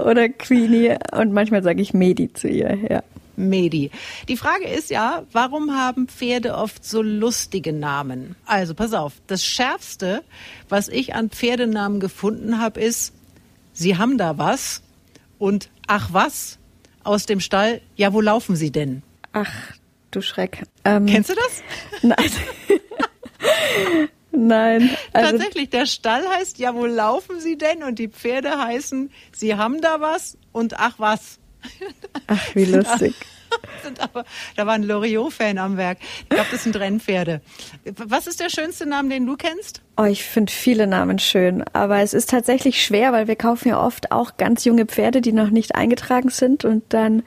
Oder 0.04 0.28
Queenie 0.28 0.96
und 1.12 1.32
manchmal 1.32 1.62
sage 1.62 1.80
ich 1.80 1.94
Medi 1.94 2.32
zu 2.32 2.48
ihr, 2.48 2.76
ja. 2.88 3.02
Medi. 3.36 3.90
Die 4.28 4.36
Frage 4.36 4.66
ist 4.66 4.90
ja, 4.90 5.24
warum 5.32 5.76
haben 5.76 6.08
Pferde 6.08 6.54
oft 6.54 6.84
so 6.84 7.02
lustige 7.02 7.72
Namen? 7.72 8.34
Also 8.46 8.74
pass 8.74 8.94
auf, 8.94 9.14
das 9.26 9.44
Schärfste, 9.44 10.22
was 10.68 10.88
ich 10.88 11.14
an 11.14 11.30
Pferdenamen 11.30 12.00
gefunden 12.00 12.60
habe, 12.60 12.80
ist, 12.80 13.12
sie 13.72 13.98
haben 13.98 14.18
da 14.18 14.38
was 14.38 14.82
und 15.38 15.68
ach 15.86 16.08
was 16.12 16.58
aus 17.04 17.26
dem 17.26 17.40
Stall, 17.40 17.80
ja, 17.94 18.12
wo 18.12 18.20
laufen 18.20 18.56
sie 18.56 18.72
denn? 18.72 19.02
Ach, 19.32 19.52
du 20.10 20.22
Schreck. 20.22 20.62
Ähm, 20.84 21.06
Kennst 21.06 21.30
du 21.30 21.34
das? 21.34 21.62
Nein. 22.02 22.30
Nein. 24.36 24.90
Also 25.12 25.30
Tatsächlich, 25.30 25.70
der 25.70 25.86
Stall 25.86 26.28
heißt, 26.28 26.58
ja, 26.58 26.74
wo 26.74 26.84
laufen 26.84 27.40
Sie 27.40 27.56
denn? 27.56 27.82
Und 27.82 27.98
die 27.98 28.08
Pferde 28.08 28.58
heißen, 28.58 29.10
Sie 29.32 29.54
haben 29.54 29.80
da 29.80 30.00
was 30.00 30.36
und 30.52 30.78
ach 30.78 30.94
was. 30.98 31.38
Ach, 32.28 32.54
wie 32.54 32.64
lustig. 32.64 33.14
Aber, 33.98 34.24
da 34.56 34.66
war 34.66 34.74
ein 34.74 34.82
Loriot-Fan 34.82 35.58
am 35.58 35.76
Werk. 35.76 35.98
Ich 36.22 36.28
glaube, 36.28 36.48
das 36.50 36.64
sind 36.64 36.76
Rennpferde. 36.76 37.40
Was 37.84 38.26
ist 38.26 38.40
der 38.40 38.50
schönste 38.50 38.86
Name, 38.86 39.08
den 39.08 39.26
du 39.26 39.36
kennst? 39.36 39.82
Oh, 39.96 40.04
ich 40.04 40.24
finde 40.24 40.52
viele 40.52 40.86
Namen 40.86 41.18
schön, 41.18 41.64
aber 41.72 42.00
es 42.00 42.14
ist 42.14 42.30
tatsächlich 42.30 42.84
schwer, 42.84 43.12
weil 43.12 43.28
wir 43.28 43.36
kaufen 43.36 43.68
ja 43.68 43.82
oft 43.82 44.12
auch 44.12 44.36
ganz 44.36 44.64
junge 44.64 44.86
Pferde, 44.86 45.20
die 45.20 45.32
noch 45.32 45.50
nicht 45.50 45.74
eingetragen 45.74 46.28
sind 46.28 46.64
und 46.64 46.84
dann 46.90 47.22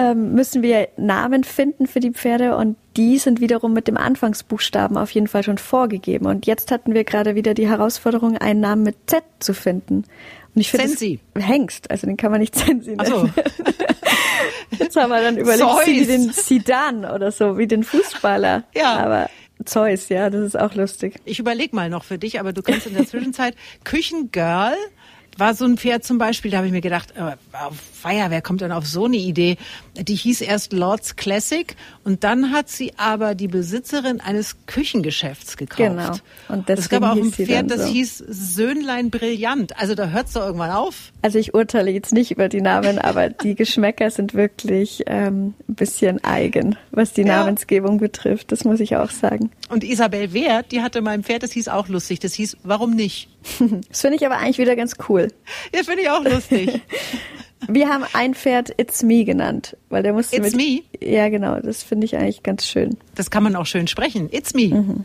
ähm, 0.00 0.32
müssen 0.32 0.62
wir 0.62 0.88
Namen 0.96 1.44
finden 1.44 1.86
für 1.86 2.00
die 2.00 2.10
Pferde 2.10 2.56
und 2.56 2.78
die 2.96 3.18
sind 3.18 3.42
wiederum 3.42 3.74
mit 3.74 3.86
dem 3.86 3.98
Anfangsbuchstaben 3.98 4.96
auf 4.96 5.10
jeden 5.10 5.28
Fall 5.28 5.42
schon 5.42 5.58
vorgegeben. 5.58 6.24
Und 6.24 6.46
jetzt 6.46 6.70
hatten 6.72 6.94
wir 6.94 7.04
gerade 7.04 7.34
wieder 7.34 7.52
die 7.52 7.68
Herausforderung, 7.68 8.38
einen 8.38 8.60
Namen 8.60 8.82
mit 8.82 8.96
Z 9.06 9.22
zu 9.40 9.52
finden. 9.52 10.04
Und 10.54 10.60
ich 10.60 10.70
finde. 10.70 11.18
Hengst, 11.38 11.90
also 11.90 12.06
den 12.06 12.16
kann 12.16 12.30
man 12.30 12.40
nicht 12.40 12.54
Sensi 12.56 12.96
nennen. 12.96 13.04
So. 13.04 13.28
Jetzt 14.78 14.96
haben 14.96 15.10
wir 15.10 15.20
dann 15.20 15.36
überlegt, 15.36 15.68
Zeus. 15.68 15.86
wie 15.86 16.06
den 16.06 16.32
Sidan 16.32 17.04
oder 17.04 17.30
so, 17.30 17.58
wie 17.58 17.66
den 17.66 17.84
Fußballer. 17.84 18.64
Ja. 18.74 18.96
Aber 18.96 19.28
Zeus, 19.66 20.08
ja, 20.08 20.30
das 20.30 20.46
ist 20.46 20.58
auch 20.58 20.74
lustig. 20.74 21.16
Ich 21.26 21.38
überlege 21.38 21.76
mal 21.76 21.90
noch 21.90 22.04
für 22.04 22.16
dich, 22.16 22.40
aber 22.40 22.54
du 22.54 22.62
kannst 22.62 22.86
in 22.86 22.94
der 22.94 23.06
Zwischenzeit 23.06 23.54
Küchengirl 23.84 24.76
war 25.36 25.54
so 25.54 25.64
ein 25.64 25.76
Pferd 25.76 26.04
zum 26.04 26.18
Beispiel, 26.18 26.50
da 26.50 26.58
habe 26.58 26.66
ich 26.66 26.72
mir 26.72 26.80
gedacht, 26.80 27.14
äh, 27.16 27.36
Feier, 28.00 28.30
wer 28.30 28.42
kommt 28.42 28.60
denn 28.60 28.72
auf 28.72 28.86
so 28.86 29.04
eine 29.04 29.16
Idee? 29.16 29.56
Die 29.96 30.14
hieß 30.14 30.40
erst 30.40 30.72
Lords 30.72 31.16
Classic 31.16 31.76
und 32.04 32.24
dann 32.24 32.52
hat 32.52 32.68
sie 32.68 32.92
aber 32.96 33.34
die 33.34 33.48
Besitzerin 33.48 34.20
eines 34.20 34.56
Küchengeschäfts 34.66 35.56
gekauft. 35.56 35.78
Genau. 35.78 36.12
Und 36.48 36.70
es 36.70 36.88
gab 36.88 37.02
auch 37.02 37.16
ein 37.16 37.32
Pferd, 37.32 37.70
das 37.70 37.82
so. 37.82 37.86
hieß 37.88 38.24
Söhnlein 38.28 39.10
Brillant. 39.10 39.78
Also 39.78 39.94
da 39.94 40.08
hört 40.08 40.28
es 40.28 40.32
doch 40.32 40.42
irgendwann 40.42 40.70
auf. 40.70 41.12
Also 41.22 41.38
ich 41.38 41.54
urteile 41.54 41.90
jetzt 41.90 42.12
nicht 42.12 42.30
über 42.30 42.48
die 42.48 42.60
Namen, 42.60 42.98
aber 42.98 43.28
die 43.28 43.54
Geschmäcker 43.54 44.10
sind 44.10 44.34
wirklich 44.34 45.04
ähm, 45.06 45.54
ein 45.68 45.74
bisschen 45.74 46.24
eigen, 46.24 46.76
was 46.90 47.12
die 47.12 47.22
ja. 47.22 47.38
Namensgebung 47.38 47.98
betrifft. 47.98 48.52
Das 48.52 48.64
muss 48.64 48.80
ich 48.80 48.96
auch 48.96 49.10
sagen. 49.10 49.50
Und 49.68 49.84
Isabel 49.84 50.32
Wert, 50.32 50.72
die 50.72 50.80
hatte 50.80 51.02
mein 51.02 51.22
Pferd, 51.22 51.42
das 51.42 51.52
hieß 51.52 51.68
auch 51.68 51.88
lustig. 51.88 52.20
Das 52.20 52.34
hieß 52.34 52.56
Warum 52.62 52.94
nicht? 52.94 53.28
Das 53.88 54.02
finde 54.02 54.16
ich 54.16 54.26
aber 54.26 54.38
eigentlich 54.38 54.58
wieder 54.58 54.76
ganz 54.76 54.94
cool. 55.08 55.28
Ja, 55.74 55.82
finde 55.82 56.02
ich 56.02 56.10
auch 56.10 56.24
lustig. 56.24 56.80
Wir 57.68 57.88
haben 57.88 58.04
ein 58.12 58.34
Pferd 58.34 58.72
It's 58.78 59.02
Me 59.02 59.24
genannt, 59.24 59.76
weil 59.88 60.02
der 60.02 60.12
musste 60.12 60.36
It's 60.36 60.54
mit, 60.54 60.82
Me? 61.00 61.06
Ja, 61.06 61.28
genau, 61.28 61.60
das 61.60 61.82
finde 61.82 62.06
ich 62.06 62.16
eigentlich 62.16 62.42
ganz 62.42 62.66
schön. 62.66 62.96
Das 63.14 63.30
kann 63.30 63.42
man 63.42 63.56
auch 63.56 63.66
schön 63.66 63.86
sprechen. 63.86 64.28
It's 64.32 64.54
Me. 64.54 64.68
Mhm, 64.68 65.04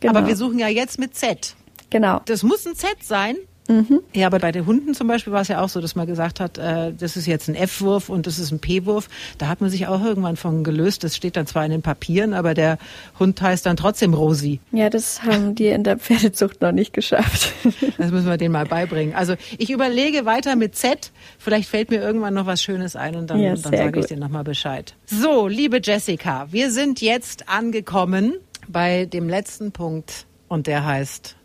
genau. 0.00 0.14
Aber 0.18 0.26
wir 0.26 0.36
suchen 0.36 0.58
ja 0.58 0.68
jetzt 0.68 0.98
mit 0.98 1.14
Z. 1.16 1.54
Genau. 1.90 2.20
Das 2.26 2.42
muss 2.42 2.66
ein 2.66 2.74
Z 2.74 3.02
sein. 3.02 3.36
Mhm. 3.68 4.00
Ja, 4.14 4.26
aber 4.26 4.38
bei 4.38 4.52
den 4.52 4.66
Hunden 4.66 4.94
zum 4.94 5.08
Beispiel 5.08 5.32
war 5.32 5.42
es 5.42 5.48
ja 5.48 5.60
auch 5.60 5.68
so, 5.68 5.80
dass 5.80 5.94
man 5.94 6.06
gesagt 6.06 6.40
hat, 6.40 6.58
äh, 6.58 6.92
das 6.92 7.16
ist 7.16 7.26
jetzt 7.26 7.48
ein 7.48 7.54
F-Wurf 7.54 8.08
und 8.08 8.26
das 8.26 8.38
ist 8.38 8.52
ein 8.52 8.60
P-Wurf. 8.60 9.08
Da 9.38 9.48
hat 9.48 9.60
man 9.60 9.70
sich 9.70 9.86
auch 9.86 10.02
irgendwann 10.04 10.36
von 10.36 10.64
gelöst. 10.64 11.04
Das 11.04 11.16
steht 11.16 11.36
dann 11.36 11.46
zwar 11.46 11.64
in 11.64 11.70
den 11.70 11.82
Papieren, 11.82 12.34
aber 12.34 12.54
der 12.54 12.78
Hund 13.18 13.40
heißt 13.40 13.66
dann 13.66 13.76
trotzdem 13.76 14.14
Rosi. 14.14 14.60
Ja, 14.72 14.90
das 14.90 15.22
haben 15.22 15.54
die 15.54 15.68
in 15.68 15.84
der 15.84 15.98
Pferdezucht 15.98 16.60
noch 16.60 16.72
nicht 16.72 16.92
geschafft. 16.92 17.52
Das 17.98 18.10
müssen 18.10 18.28
wir 18.28 18.36
denen 18.36 18.52
mal 18.52 18.66
beibringen. 18.66 19.14
Also 19.14 19.34
ich 19.58 19.70
überlege 19.70 20.26
weiter 20.26 20.54
mit 20.56 20.76
Z. 20.76 21.12
Vielleicht 21.38 21.68
fällt 21.68 21.90
mir 21.90 22.00
irgendwann 22.00 22.34
noch 22.34 22.46
was 22.46 22.62
Schönes 22.62 22.94
ein 22.94 23.16
und 23.16 23.28
dann, 23.28 23.40
ja, 23.40 23.54
dann 23.54 23.72
sage 23.72 24.00
ich 24.00 24.06
dir 24.06 24.16
nochmal 24.16 24.44
Bescheid. 24.44 24.94
So, 25.06 25.48
liebe 25.48 25.80
Jessica, 25.82 26.46
wir 26.50 26.70
sind 26.70 27.00
jetzt 27.00 27.48
angekommen 27.48 28.34
bei 28.68 29.06
dem 29.06 29.28
letzten 29.28 29.72
Punkt 29.72 30.26
und 30.48 30.66
der 30.66 30.84
heißt 30.84 31.36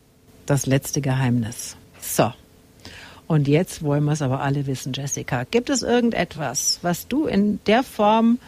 das 0.46 0.66
letzte 0.66 1.02
Geheimnis. 1.02 1.78
So. 2.12 2.34
Und 3.28 3.48
jetzt 3.48 3.84
wollen 3.84 4.04
wir 4.04 4.12
es 4.12 4.22
aber 4.22 4.42
alle 4.42 4.68
wissen, 4.68 4.92
Jessica. 4.92 5.46
Gibt 5.50 5.70
es 5.70 5.84
irgendetwas, 5.84 6.80
was 6.82 7.08
du 7.08 7.26
in 7.26 7.60
der 7.66 7.84
Form 7.84 8.40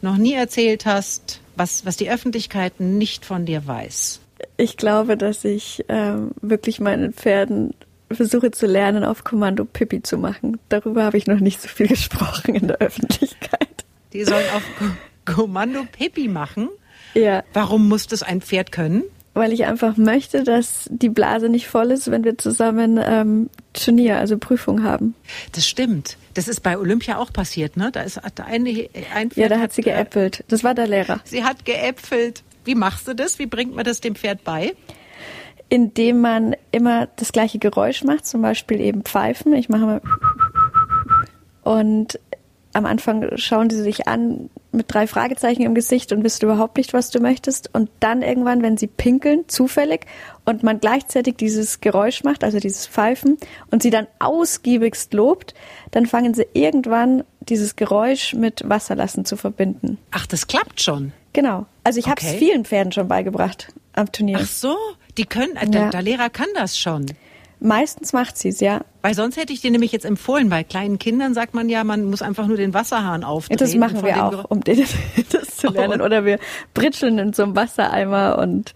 noch 0.00 0.16
nie 0.16 0.32
erzählt 0.32 0.86
hast, 0.86 1.40
was, 1.56 1.84
was 1.84 1.98
die 1.98 2.10
Öffentlichkeit 2.10 2.80
nicht 2.80 3.26
von 3.26 3.44
dir 3.44 3.66
weiß? 3.66 4.20
Ich 4.56 4.78
glaube, 4.78 5.18
dass 5.18 5.44
ich 5.44 5.84
ähm, 5.88 6.30
wirklich 6.40 6.80
meinen 6.80 7.12
Pferden 7.12 7.74
versuche 8.10 8.50
zu 8.50 8.66
lernen, 8.66 9.04
auf 9.04 9.24
Kommando 9.24 9.66
Pippi 9.66 10.02
zu 10.02 10.16
machen. 10.16 10.58
Darüber 10.70 11.04
habe 11.04 11.18
ich 11.18 11.26
noch 11.26 11.40
nicht 11.40 11.60
so 11.60 11.68
viel 11.68 11.88
gesprochen 11.88 12.54
in 12.54 12.68
der 12.68 12.78
Öffentlichkeit. 12.78 13.84
Die 14.14 14.24
sollen 14.24 14.46
auf 14.54 14.62
Kommando 15.26 15.84
Pippi 15.92 16.28
machen? 16.28 16.70
Ja. 17.12 17.44
Warum 17.52 17.88
muss 17.88 18.06
das 18.06 18.22
ein 18.22 18.40
Pferd 18.40 18.72
können? 18.72 19.02
Weil 19.34 19.52
ich 19.52 19.64
einfach 19.64 19.96
möchte, 19.96 20.42
dass 20.42 20.88
die 20.90 21.08
Blase 21.08 21.48
nicht 21.48 21.68
voll 21.68 21.90
ist, 21.92 22.10
wenn 22.10 22.24
wir 22.24 22.36
zusammen 22.36 23.00
ähm, 23.02 23.50
Turnier, 23.72 24.18
also 24.18 24.38
Prüfung 24.38 24.82
haben. 24.82 25.14
Das 25.52 25.68
stimmt. 25.68 26.16
Das 26.34 26.48
ist 26.48 26.60
bei 26.60 26.76
Olympia 26.76 27.18
auch 27.18 27.32
passiert, 27.32 27.76
ne? 27.76 27.90
Da 27.92 28.02
ist 28.02 28.18
eine, 28.18 28.88
ein 29.14 29.30
Pferd 29.30 29.36
Ja, 29.36 29.48
da 29.48 29.60
hat 29.60 29.72
sie 29.72 29.82
geäppelt. 29.82 30.44
Das 30.48 30.64
war 30.64 30.74
der 30.74 30.88
Lehrer. 30.88 31.20
Sie 31.24 31.44
hat 31.44 31.64
geäpfelt. 31.64 32.42
Wie 32.64 32.74
machst 32.74 33.06
du 33.08 33.14
das? 33.14 33.38
Wie 33.38 33.46
bringt 33.46 33.74
man 33.74 33.84
das 33.84 34.00
dem 34.00 34.14
Pferd 34.14 34.44
bei? 34.44 34.74
Indem 35.68 36.20
man 36.20 36.56
immer 36.72 37.06
das 37.16 37.32
gleiche 37.32 37.58
Geräusch 37.58 38.02
macht, 38.02 38.26
zum 38.26 38.42
Beispiel 38.42 38.80
eben 38.80 39.02
Pfeifen. 39.02 39.52
Ich 39.54 39.68
mache 39.68 39.86
mal 39.86 40.00
und 41.62 42.18
am 42.72 42.86
Anfang 42.86 43.36
schauen 43.36 43.70
sie 43.70 43.82
sich 43.82 44.08
an 44.08 44.50
mit 44.72 44.92
drei 44.92 45.06
Fragezeichen 45.06 45.62
im 45.62 45.74
Gesicht 45.74 46.12
und 46.12 46.22
wissen 46.22 46.44
überhaupt 46.44 46.76
nicht, 46.76 46.92
was 46.92 47.10
du 47.10 47.20
möchtest. 47.20 47.74
Und 47.74 47.90
dann 48.00 48.22
irgendwann, 48.22 48.62
wenn 48.62 48.76
sie 48.76 48.86
pinkeln, 48.86 49.44
zufällig, 49.48 50.06
und 50.44 50.62
man 50.62 50.80
gleichzeitig 50.80 51.36
dieses 51.36 51.80
Geräusch 51.80 52.24
macht, 52.24 52.44
also 52.44 52.58
dieses 52.58 52.86
Pfeifen, 52.86 53.38
und 53.70 53.82
sie 53.82 53.90
dann 53.90 54.06
ausgiebigst 54.18 55.12
lobt, 55.14 55.54
dann 55.90 56.06
fangen 56.06 56.34
sie 56.34 56.46
irgendwann 56.52 57.24
dieses 57.40 57.76
Geräusch 57.76 58.34
mit 58.34 58.68
Wasserlassen 58.68 59.24
zu 59.24 59.36
verbinden. 59.36 59.98
Ach, 60.10 60.26
das 60.26 60.46
klappt 60.46 60.80
schon. 60.80 61.12
Genau. 61.32 61.66
Also 61.84 61.98
ich 61.98 62.06
okay. 62.06 62.26
habe 62.26 62.34
es 62.34 62.38
vielen 62.38 62.64
Pferden 62.64 62.92
schon 62.92 63.08
beigebracht 63.08 63.72
am 63.92 64.10
Turnier. 64.10 64.38
Ach 64.40 64.46
so, 64.46 64.76
die 65.16 65.24
können, 65.24 65.56
äh, 65.56 65.64
ja. 65.64 65.70
der, 65.70 65.90
der 65.90 66.02
Lehrer 66.02 66.30
kann 66.30 66.48
das 66.54 66.78
schon. 66.78 67.06
Meistens 67.60 68.14
macht 68.14 68.38
sie 68.38 68.48
es, 68.48 68.60
ja. 68.60 68.80
Weil 69.02 69.14
sonst 69.14 69.36
hätte 69.36 69.52
ich 69.52 69.60
dir 69.60 69.70
nämlich 69.70 69.92
jetzt 69.92 70.06
empfohlen, 70.06 70.48
bei 70.48 70.64
kleinen 70.64 70.98
Kindern 70.98 71.34
sagt 71.34 71.54
man 71.54 71.68
ja, 71.68 71.84
man 71.84 72.04
muss 72.04 72.22
einfach 72.22 72.46
nur 72.46 72.56
den 72.56 72.72
Wasserhahn 72.72 73.22
aufdrehen. 73.22 73.58
Ja, 73.58 73.66
das 73.66 73.74
machen 73.74 74.02
wir 74.02 74.24
auch, 74.24 74.50
um 74.50 74.60
das 74.64 75.56
zu 75.56 75.68
lernen. 75.68 76.00
Oh. 76.00 76.04
Oder 76.06 76.24
wir 76.24 76.38
britscheln 76.72 77.18
in 77.18 77.32
so 77.34 77.42
einem 77.42 77.56
Wassereimer 77.56 78.38
und 78.38 78.74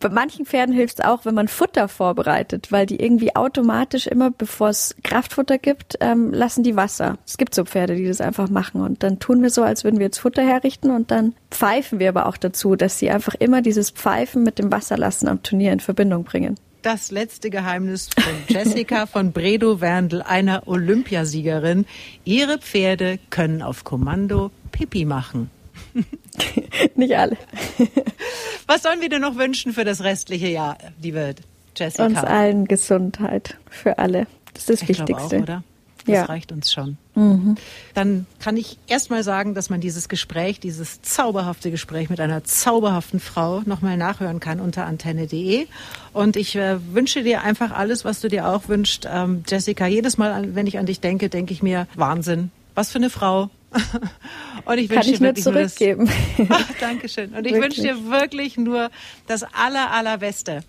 bei 0.00 0.08
manchen 0.08 0.44
Pferden 0.44 0.74
hilft 0.74 0.98
es 0.98 1.04
auch, 1.04 1.24
wenn 1.24 1.34
man 1.34 1.48
Futter 1.48 1.88
vorbereitet, 1.88 2.70
weil 2.70 2.86
die 2.86 3.00
irgendwie 3.00 3.34
automatisch 3.34 4.06
immer, 4.06 4.30
bevor 4.30 4.68
es 4.68 4.94
Kraftfutter 5.02 5.58
gibt, 5.58 5.96
ähm, 6.00 6.32
lassen 6.32 6.62
die 6.62 6.76
Wasser. 6.76 7.18
Es 7.26 7.38
gibt 7.38 7.54
so 7.54 7.64
Pferde, 7.64 7.96
die 7.96 8.06
das 8.06 8.20
einfach 8.20 8.48
machen 8.48 8.82
und 8.82 9.02
dann 9.02 9.18
tun 9.18 9.42
wir 9.42 9.50
so, 9.50 9.62
als 9.62 9.84
würden 9.84 9.98
wir 9.98 10.06
jetzt 10.06 10.18
Futter 10.18 10.42
herrichten 10.42 10.90
und 10.90 11.10
dann 11.10 11.34
pfeifen 11.50 11.98
wir 11.98 12.10
aber 12.10 12.26
auch 12.26 12.36
dazu, 12.36 12.76
dass 12.76 12.98
sie 12.98 13.10
einfach 13.10 13.34
immer 13.34 13.62
dieses 13.62 13.90
Pfeifen 13.90 14.42
mit 14.42 14.58
dem 14.58 14.70
Wasserlassen 14.70 15.28
am 15.28 15.42
Turnier 15.42 15.72
in 15.72 15.80
Verbindung 15.80 16.24
bringen 16.24 16.56
das 16.86 17.10
letzte 17.10 17.50
Geheimnis 17.50 18.08
von 18.16 18.32
Jessica 18.46 19.06
von 19.06 19.32
Bredow 19.32 19.80
Werndl, 19.80 20.22
einer 20.22 20.68
Olympiasiegerin. 20.68 21.84
Ihre 22.24 22.58
Pferde 22.58 23.18
können 23.28 23.60
auf 23.60 23.82
Kommando 23.82 24.52
Pipi 24.70 25.04
machen. 25.04 25.50
Nicht 26.94 27.16
alle. 27.16 27.36
Was 28.68 28.84
sollen 28.84 29.00
wir 29.00 29.08
dir 29.08 29.18
noch 29.18 29.34
wünschen 29.34 29.72
für 29.72 29.84
das 29.84 30.04
restliche 30.04 30.46
Jahr, 30.46 30.78
liebe 31.02 31.34
Jessica? 31.76 32.06
Uns 32.06 32.18
allen 32.18 32.66
Gesundheit 32.66 33.56
für 33.68 33.98
alle. 33.98 34.28
Das 34.54 34.62
ist 34.62 34.70
das 34.70 34.82
ich 34.82 34.88
Wichtigste. 34.90 35.38
Auch, 35.38 35.42
oder? 35.42 35.64
Das 36.04 36.14
ja. 36.14 36.24
reicht 36.26 36.52
uns 36.52 36.72
schon. 36.72 36.98
Mhm. 37.16 37.56
Dann 37.94 38.26
kann 38.40 38.56
ich 38.56 38.78
erst 38.86 39.10
mal 39.10 39.24
sagen, 39.24 39.54
dass 39.54 39.70
man 39.70 39.80
dieses 39.80 40.08
Gespräch, 40.08 40.60
dieses 40.60 41.00
zauberhafte 41.02 41.70
Gespräch 41.70 42.10
mit 42.10 42.20
einer 42.20 42.44
zauberhaften 42.44 43.20
Frau 43.20 43.62
nochmal 43.64 43.96
nachhören 43.96 44.38
kann 44.38 44.60
unter 44.60 44.84
antenne.de. 44.84 45.66
Und 46.12 46.36
ich 46.36 46.54
äh, 46.56 46.76
wünsche 46.92 47.22
dir 47.22 47.42
einfach 47.42 47.72
alles, 47.72 48.04
was 48.04 48.20
du 48.20 48.28
dir 48.28 48.46
auch 48.46 48.68
wünschst. 48.68 49.08
Ähm, 49.10 49.44
Jessica, 49.48 49.86
jedes 49.86 50.18
Mal, 50.18 50.54
wenn 50.54 50.66
ich 50.66 50.78
an 50.78 50.86
dich 50.86 51.00
denke, 51.00 51.28
denke 51.30 51.52
ich 51.54 51.62
mir, 51.62 51.88
Wahnsinn. 51.94 52.50
Was 52.74 52.92
für 52.92 52.98
eine 52.98 53.10
Frau. 53.10 53.48
Und 54.66 54.78
ich 54.78 54.90
wünsche 54.90 55.12
dir 55.12 55.20
wirklich 55.20 55.44
zurückgeben. 55.44 56.10
Nur 56.36 56.48
das, 56.48 56.58
Ach, 56.68 56.78
Dankeschön. 56.80 57.32
Und 57.32 57.46
ich 57.46 57.54
wünsche 57.54 57.80
dir 57.80 58.10
wirklich 58.10 58.58
nur 58.58 58.90
das 59.26 59.42
aller, 59.42 59.90
allerbeste. 59.90 60.64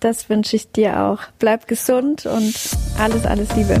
Das 0.00 0.28
wünsche 0.28 0.56
ich 0.56 0.72
dir 0.72 1.00
auch. 1.00 1.20
Bleib 1.38 1.68
gesund 1.68 2.26
und 2.26 2.54
alles, 2.98 3.24
alles 3.24 3.54
Liebe. 3.54 3.80